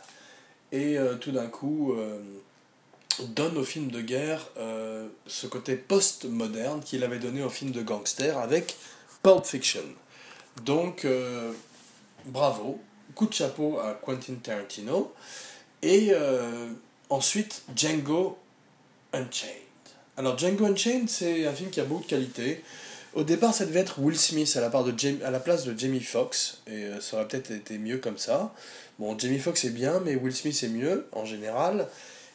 et 0.72 0.98
euh, 0.98 1.14
tout 1.14 1.30
d'un 1.32 1.46
coup 1.46 1.92
euh, 1.92 2.18
donne 3.20 3.56
au 3.56 3.64
film 3.64 3.90
de 3.90 4.00
guerre 4.00 4.48
ce 5.26 5.46
côté 5.46 5.76
post-moderne 5.76 6.82
qu'il 6.82 7.04
avait 7.04 7.18
donné 7.18 7.42
au 7.42 7.50
film 7.50 7.70
de 7.70 7.82
gangster 7.82 8.38
avec 8.38 8.76
Pulp 9.22 9.44
Fiction. 9.44 9.84
Donc, 10.64 11.06
bravo, 12.26 12.80
coup 13.14 13.26
de 13.26 13.34
chapeau 13.34 13.78
à 13.78 13.94
Quentin 13.94 14.34
Tarantino, 14.42 15.12
et 15.82 16.12
ensuite 17.10 17.62
Django 17.76 18.38
Unchained. 19.12 19.61
Alors 20.18 20.38
Django 20.38 20.66
Unchained, 20.66 21.08
c'est 21.08 21.46
un 21.46 21.52
film 21.52 21.70
qui 21.70 21.80
a 21.80 21.84
beaucoup 21.84 22.02
de 22.02 22.08
qualité. 22.08 22.62
Au 23.14 23.24
départ, 23.24 23.54
ça 23.54 23.64
devait 23.64 23.80
être 23.80 23.98
Will 23.98 24.18
Smith 24.18 24.56
à 24.56 24.60
la, 25.30 25.40
place 25.40 25.64
de 25.64 25.78
Jamie 25.78 26.00
Foxx, 26.00 26.58
et 26.66 26.84
euh, 26.84 27.00
ça 27.00 27.16
aurait 27.16 27.28
peut-être 27.28 27.50
été 27.50 27.78
mieux 27.78 27.96
comme 27.96 28.18
ça. 28.18 28.54
Bon, 28.98 29.18
Jamie 29.18 29.38
Foxx 29.38 29.64
est 29.64 29.70
bien, 29.70 30.00
mais 30.00 30.14
Will 30.14 30.34
Smith 30.34 30.62
est 30.62 30.68
mieux 30.68 31.06
en 31.12 31.24
général. 31.24 31.88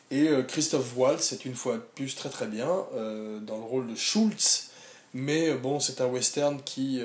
Et 0.09 0.27
euh, 0.27 0.41
Christophe 0.41 0.95
Waltz 0.95 1.33
est 1.33 1.45
une 1.45 1.53
fois 1.53 1.75
de 1.75 1.83
plus 1.95 2.15
très 2.15 2.29
très 2.29 2.47
bien 2.47 2.69
euh, 2.95 3.39
dans 3.39 3.57
le 3.57 3.63
rôle 3.63 3.87
de 3.87 3.95
Schultz, 3.95 4.69
Mais 5.13 5.53
bon, 5.53 5.79
c'est 5.79 6.01
un 6.01 6.07
western 6.07 6.61
qui 6.63 7.01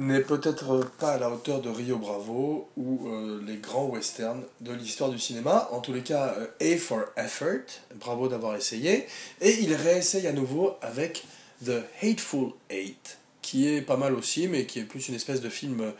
n'est 0.00 0.22
peut-être 0.22 0.86
pas 0.98 1.12
à 1.12 1.18
la 1.18 1.30
hauteur 1.30 1.60
de 1.60 1.68
Rio 1.68 1.98
Bravo 1.98 2.70
ou 2.76 3.08
les 3.46 3.58
grands 3.58 3.86
westerns 3.86 4.42
de 4.60 4.72
l'histoire 4.72 5.10
du 5.10 5.18
cinéma. 5.18 5.68
En 5.72 5.80
tous 5.80 5.92
les 5.92 6.00
cas, 6.00 6.34
A 6.60 6.76
for 6.78 7.04
Effort, 7.18 7.66
bravo 7.96 8.26
d'avoir 8.28 8.56
essayé. 8.56 9.06
Et 9.42 9.60
il 9.60 9.74
réessaye 9.74 10.26
à 10.26 10.32
nouveau 10.32 10.76
avec 10.80 11.24
The 11.66 11.82
Hateful 12.02 12.52
Eight, 12.70 13.18
qui 13.42 13.68
est 13.68 13.82
pas 13.82 13.98
mal 13.98 14.14
aussi, 14.14 14.48
mais 14.48 14.64
qui 14.64 14.78
est 14.78 14.84
plus 14.84 15.08
une 15.08 15.14
espèce 15.14 15.42
de 15.42 15.50
film 15.50 15.92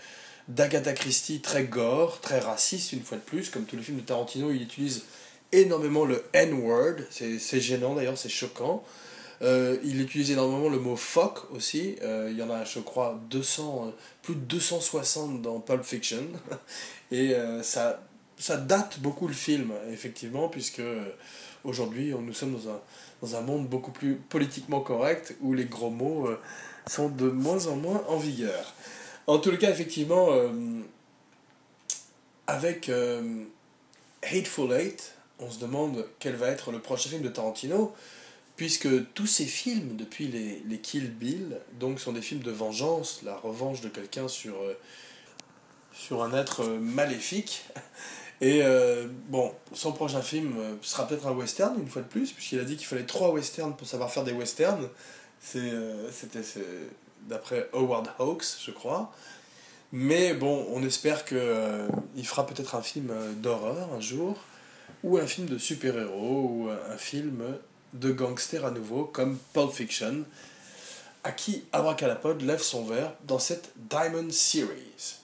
d'Agatha 0.48 0.94
Christie 0.94 1.40
très 1.40 1.64
gore, 1.64 2.20
très 2.20 2.40
raciste 2.40 2.92
une 2.94 3.02
fois 3.02 3.18
de 3.18 3.22
plus, 3.22 3.50
comme 3.50 3.64
tous 3.64 3.76
les 3.76 3.82
films 3.82 3.98
de 3.98 4.06
Tarantino, 4.06 4.50
il 4.50 4.62
utilise 4.62 5.04
énormément 5.52 6.06
le 6.06 6.24
N-word, 6.32 6.96
c'est 7.10 7.60
gênant 7.60 7.94
d'ailleurs, 7.94 8.16
c'est 8.16 8.30
choquant. 8.30 8.82
Euh, 9.42 9.79
il 9.83 10.00
utilise 10.03 10.31
énormément 10.31 10.68
le 10.68 10.79
mot 10.79 10.96
fuck 10.96 11.50
aussi, 11.53 11.96
euh, 12.03 12.29
il 12.31 12.37
y 12.37 12.42
en 12.42 12.50
a 12.50 12.64
je 12.64 12.79
crois 12.79 13.18
200, 13.31 13.87
euh, 13.87 13.90
plus 14.20 14.35
de 14.35 14.40
260 14.40 15.40
dans 15.40 15.61
Pulp 15.61 15.83
Fiction, 15.83 16.24
et 17.11 17.35
ça, 17.62 18.03
ça 18.38 18.57
date 18.59 19.00
beaucoup 19.00 19.26
le 19.29 19.35
film, 19.35 19.72
effectivement, 19.90 20.48
puisque 20.48 20.83
aujourd'hui 21.64 22.12
nous 22.12 22.35
sommes 22.35 22.53
dans 22.53 22.70
un, 22.70 22.81
dans 23.22 23.37
un 23.37 23.40
monde 23.40 23.66
beaucoup 23.66 23.92
plus 23.92 24.16
politiquement 24.16 24.81
correct, 24.81 25.35
où 25.40 25.55
les 25.55 25.64
gros 25.64 25.90
mots 25.90 26.29
sont 26.87 27.09
de 27.09 27.31
moins 27.31 27.66
en 27.66 27.76
moins 27.76 28.05
en 28.09 28.18
vigueur. 28.18 28.74
En 29.26 29.38
tout 29.38 29.57
cas, 29.57 29.70
effectivement, 29.70 30.29
avec 32.46 32.90
Hateful 34.22 34.72
Eight, 34.72 35.14
on 35.38 35.50
se 35.50 35.59
demande 35.59 36.07
quel 36.18 36.37
va 36.37 36.48
être 36.48 36.70
le 36.72 36.79
prochain 36.79 37.09
film 37.09 37.22
de 37.22 37.29
Tarantino, 37.29 37.94
puisque 38.61 39.14
tous 39.14 39.27
ces 39.27 39.46
films, 39.46 39.96
depuis 39.96 40.29
les, 40.29 40.62
les 40.68 40.77
Kill 40.77 41.11
Bill, 41.11 41.57
donc 41.79 41.99
sont 41.99 42.12
des 42.12 42.20
films 42.20 42.42
de 42.42 42.51
vengeance, 42.51 43.23
la 43.25 43.35
revanche 43.35 43.81
de 43.81 43.88
quelqu'un 43.88 44.29
sur, 44.29 44.55
euh, 44.61 44.75
sur 45.94 46.23
un 46.23 46.35
être 46.35 46.66
maléfique. 46.66 47.64
Et 48.42 48.62
bon, 49.29 49.55
son 49.73 49.92
prochain 49.92 50.20
film 50.20 50.55
sera 50.83 51.09
peut-être 51.09 51.27
un 51.27 51.33
western, 51.33 51.75
une 51.81 51.88
fois 51.88 52.03
de 52.03 52.07
plus, 52.07 52.33
puisqu'il 52.33 52.59
a 52.59 52.64
dit 52.64 52.77
qu'il 52.77 52.87
fallait 52.87 53.07
trois 53.07 53.33
westerns 53.33 53.75
pour 53.75 53.87
savoir 53.87 54.11
faire 54.11 54.25
des 54.25 54.33
westerns. 54.33 54.88
C'était 55.40 56.42
d'après 57.29 57.70
Howard 57.73 58.11
Hawks, 58.18 58.44
je 58.62 58.73
crois. 58.73 59.11
Mais 59.92 60.35
bon, 60.35 60.66
on 60.70 60.83
espère 60.83 61.25
qu'il 61.25 61.38
euh, 61.38 61.88
il 62.14 62.27
fera 62.27 62.46
peut-être 62.46 62.75
un 62.75 62.83
film 62.83 63.11
euh, 63.11 63.33
d'horreur 63.33 63.88
un 63.94 64.01
jour, 64.01 64.37
ou 65.03 65.16
un 65.16 65.27
film 65.27 65.46
de 65.46 65.57
super-héros, 65.57 66.51
ou 66.51 66.68
un 66.70 66.99
film 66.99 67.42
de 67.92 68.12
gangster 68.12 68.64
à 68.64 68.70
nouveau, 68.70 69.05
comme 69.05 69.38
Pulp 69.53 69.72
Fiction, 69.72 70.24
à 71.24 71.33
qui 71.33 71.64
Abracadapod 71.72 72.42
lève 72.42 72.62
son 72.62 72.85
verre 72.85 73.12
dans 73.24 73.38
cette 73.38 73.72
Diamond 73.76 74.31
Series. 74.31 75.16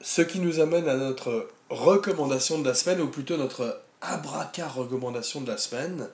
Ce 0.00 0.22
qui 0.22 0.40
nous 0.40 0.58
amène 0.60 0.88
à 0.88 0.96
notre 0.96 1.48
recommandation 1.70 2.58
de 2.58 2.68
la 2.68 2.74
semaine, 2.74 3.00
ou 3.00 3.08
plutôt 3.08 3.36
notre 3.36 3.80
abraca 4.00 4.68
recommandation 4.68 5.40
de 5.40 5.48
la 5.48 5.58
semaine, 5.58 6.08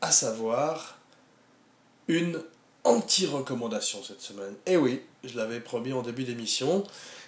à 0.00 0.10
savoir 0.10 0.98
une 2.08 2.42
anti-recommandation 2.84 4.02
cette 4.02 4.20
semaine. 4.20 4.54
Et 4.66 4.72
eh 4.72 4.76
oui, 4.76 5.02
je 5.22 5.36
l'avais 5.36 5.60
promis 5.60 5.92
en 5.92 6.02
début 6.02 6.24
d'émission. 6.24 6.84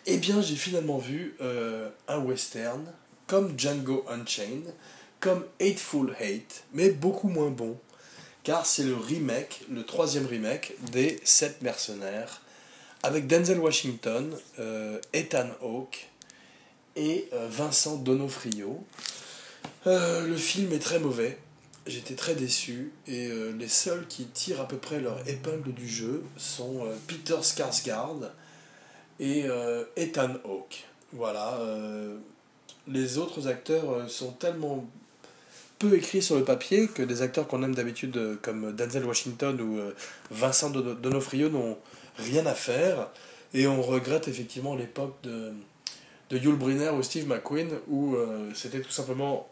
Eh 0.06 0.16
bien, 0.18 0.42
j'ai 0.42 0.56
finalement 0.56 0.98
vu 0.98 1.36
euh, 1.40 1.90
un 2.08 2.18
western 2.18 2.84
comme 3.26 3.58
Django 3.58 4.04
Unchained, 4.08 4.74
comme 5.22 5.46
Hateful 5.58 6.14
Hate, 6.20 6.64
mais 6.74 6.90
beaucoup 6.90 7.28
moins 7.28 7.48
bon, 7.48 7.78
car 8.42 8.66
c'est 8.66 8.82
le 8.82 8.96
remake, 8.96 9.62
le 9.70 9.86
troisième 9.86 10.26
remake 10.26 10.74
des 10.90 11.18
Sept 11.24 11.62
Mercenaires, 11.62 12.42
avec 13.02 13.26
Denzel 13.26 13.58
Washington, 13.58 14.36
euh, 14.58 15.00
Ethan 15.14 15.48
Hawke 15.62 16.08
et 16.96 17.30
euh, 17.32 17.48
Vincent 17.48 17.96
Donofrio. 17.96 18.84
le 19.86 20.36
film 20.36 20.72
est 20.72 20.78
très 20.78 20.98
mauvais, 20.98 21.38
j'étais 21.86 22.14
très 22.14 22.34
déçu 22.34 22.92
et 23.06 23.28
euh, 23.28 23.52
les 23.52 23.68
seuls 23.68 24.06
qui 24.06 24.26
tirent 24.26 24.60
à 24.60 24.68
peu 24.68 24.76
près 24.76 25.00
leur 25.00 25.26
épingle 25.28 25.72
du 25.72 25.88
jeu 25.88 26.22
sont 26.36 26.86
euh, 26.86 26.94
Peter 27.06 27.36
Skarsgård 27.42 28.30
et 29.18 29.44
euh, 29.46 29.84
Ethan 29.96 30.34
Hawke. 30.44 30.84
Voilà, 31.12 31.58
les 32.88 33.18
autres 33.18 33.46
acteurs 33.46 34.08
sont 34.08 34.32
tellement 34.32 34.86
peu 35.82 35.96
écrits 35.96 36.22
sur 36.22 36.36
le 36.36 36.44
papier 36.44 36.88
que 36.88 37.02
des 37.02 37.22
acteurs 37.22 37.46
qu'on 37.46 37.62
aime 37.62 37.74
d'habitude 37.74 38.38
comme 38.42 38.72
Denzel 38.72 39.04
Washington 39.04 39.60
ou 39.60 39.80
Vincent 40.30 40.70
Donofrio 40.70 41.48
n'ont 41.48 41.76
rien 42.18 42.46
à 42.46 42.54
faire. 42.54 43.08
Et 43.54 43.66
on 43.66 43.82
regrette 43.82 44.28
effectivement 44.28 44.74
l'époque 44.74 45.16
de, 45.24 45.52
de 46.30 46.38
Yul 46.38 46.56
Brynner 46.56 46.90
ou 46.90 47.02
Steve 47.02 47.26
McQueen 47.26 47.68
où 47.88 48.16
c'était 48.54 48.80
tout 48.80 48.90
simplement 48.90 49.48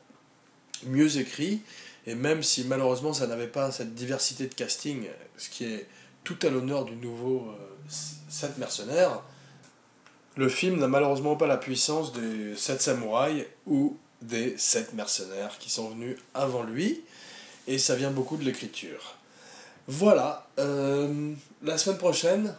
mieux 0.87 1.19
écrit. 1.19 1.63
Et 2.07 2.15
même 2.15 2.43
si 2.43 2.65
malheureusement 2.65 3.13
ça 3.13 3.27
n'avait 3.27 3.47
pas 3.47 3.71
cette 3.71 3.95
diversité 3.95 4.47
de 4.47 4.55
casting, 4.55 5.07
ce 5.37 5.51
qui 5.51 5.65
est 5.65 5.87
tout 6.25 6.39
à 6.43 6.51
l'honneur 6.51 6.85
du 6.85 6.97
nouveau 6.97 7.49
euh, 7.49 7.89
7 7.89 8.59
mercenaires, 8.59 9.23
le 10.37 10.49
film 10.49 10.79
n'a 10.79 10.89
malheureusement 10.89 11.37
pas 11.37 11.47
la 11.47 11.57
puissance 11.57 12.13
des 12.13 12.55
7 12.57 12.81
samouraïs 12.81 13.45
ou 13.67 13.97
des 14.23 14.57
7 14.59 14.95
mercenaires 14.95 15.59
qui 15.59 15.71
sont 15.71 15.91
venus 15.91 16.17
avant 16.35 16.63
lui, 16.63 17.03
et 17.67 17.79
ça 17.79 17.95
vient 17.95 18.11
beaucoup 18.11 18.37
de 18.37 18.45
l'écriture. 18.45 19.17
Voilà, 19.87 20.47
euh, 20.59 21.33
la 21.63 21.79
semaine 21.79 21.99
prochaine, 21.99 22.55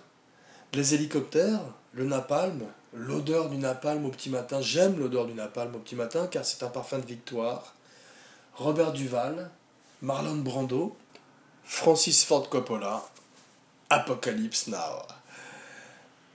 les 0.74 0.93
hélicoptères, 0.93 1.62
le 1.93 2.06
napalm, 2.06 2.63
l'odeur 2.93 3.50
du 3.50 3.58
napalm 3.58 4.06
au 4.06 4.10
petit 4.10 4.30
matin, 4.30 4.62
j'aime 4.62 5.00
l'odeur 5.00 5.26
du 5.26 5.34
napalm 5.34 5.76
au 5.76 5.80
petit 5.80 5.95
matin 5.95 6.28
car 6.28 6.45
c'est 6.45 6.63
un 6.63 6.69
parfum 6.69 7.00
de 7.00 7.06
victoire 7.06 7.74
Robert 8.56 8.91
Duval, 8.91 9.50
Marlon 10.02 10.36
Brando, 10.36 10.95
Francis 11.63 12.24
Ford 12.26 12.50
Coppola, 12.50 13.02
Apocalypse 13.89 14.67
Now. 14.67 15.08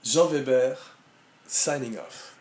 Jean 0.03 0.27
Weber, 0.27 0.77
signing 1.47 1.97
off. 1.97 2.36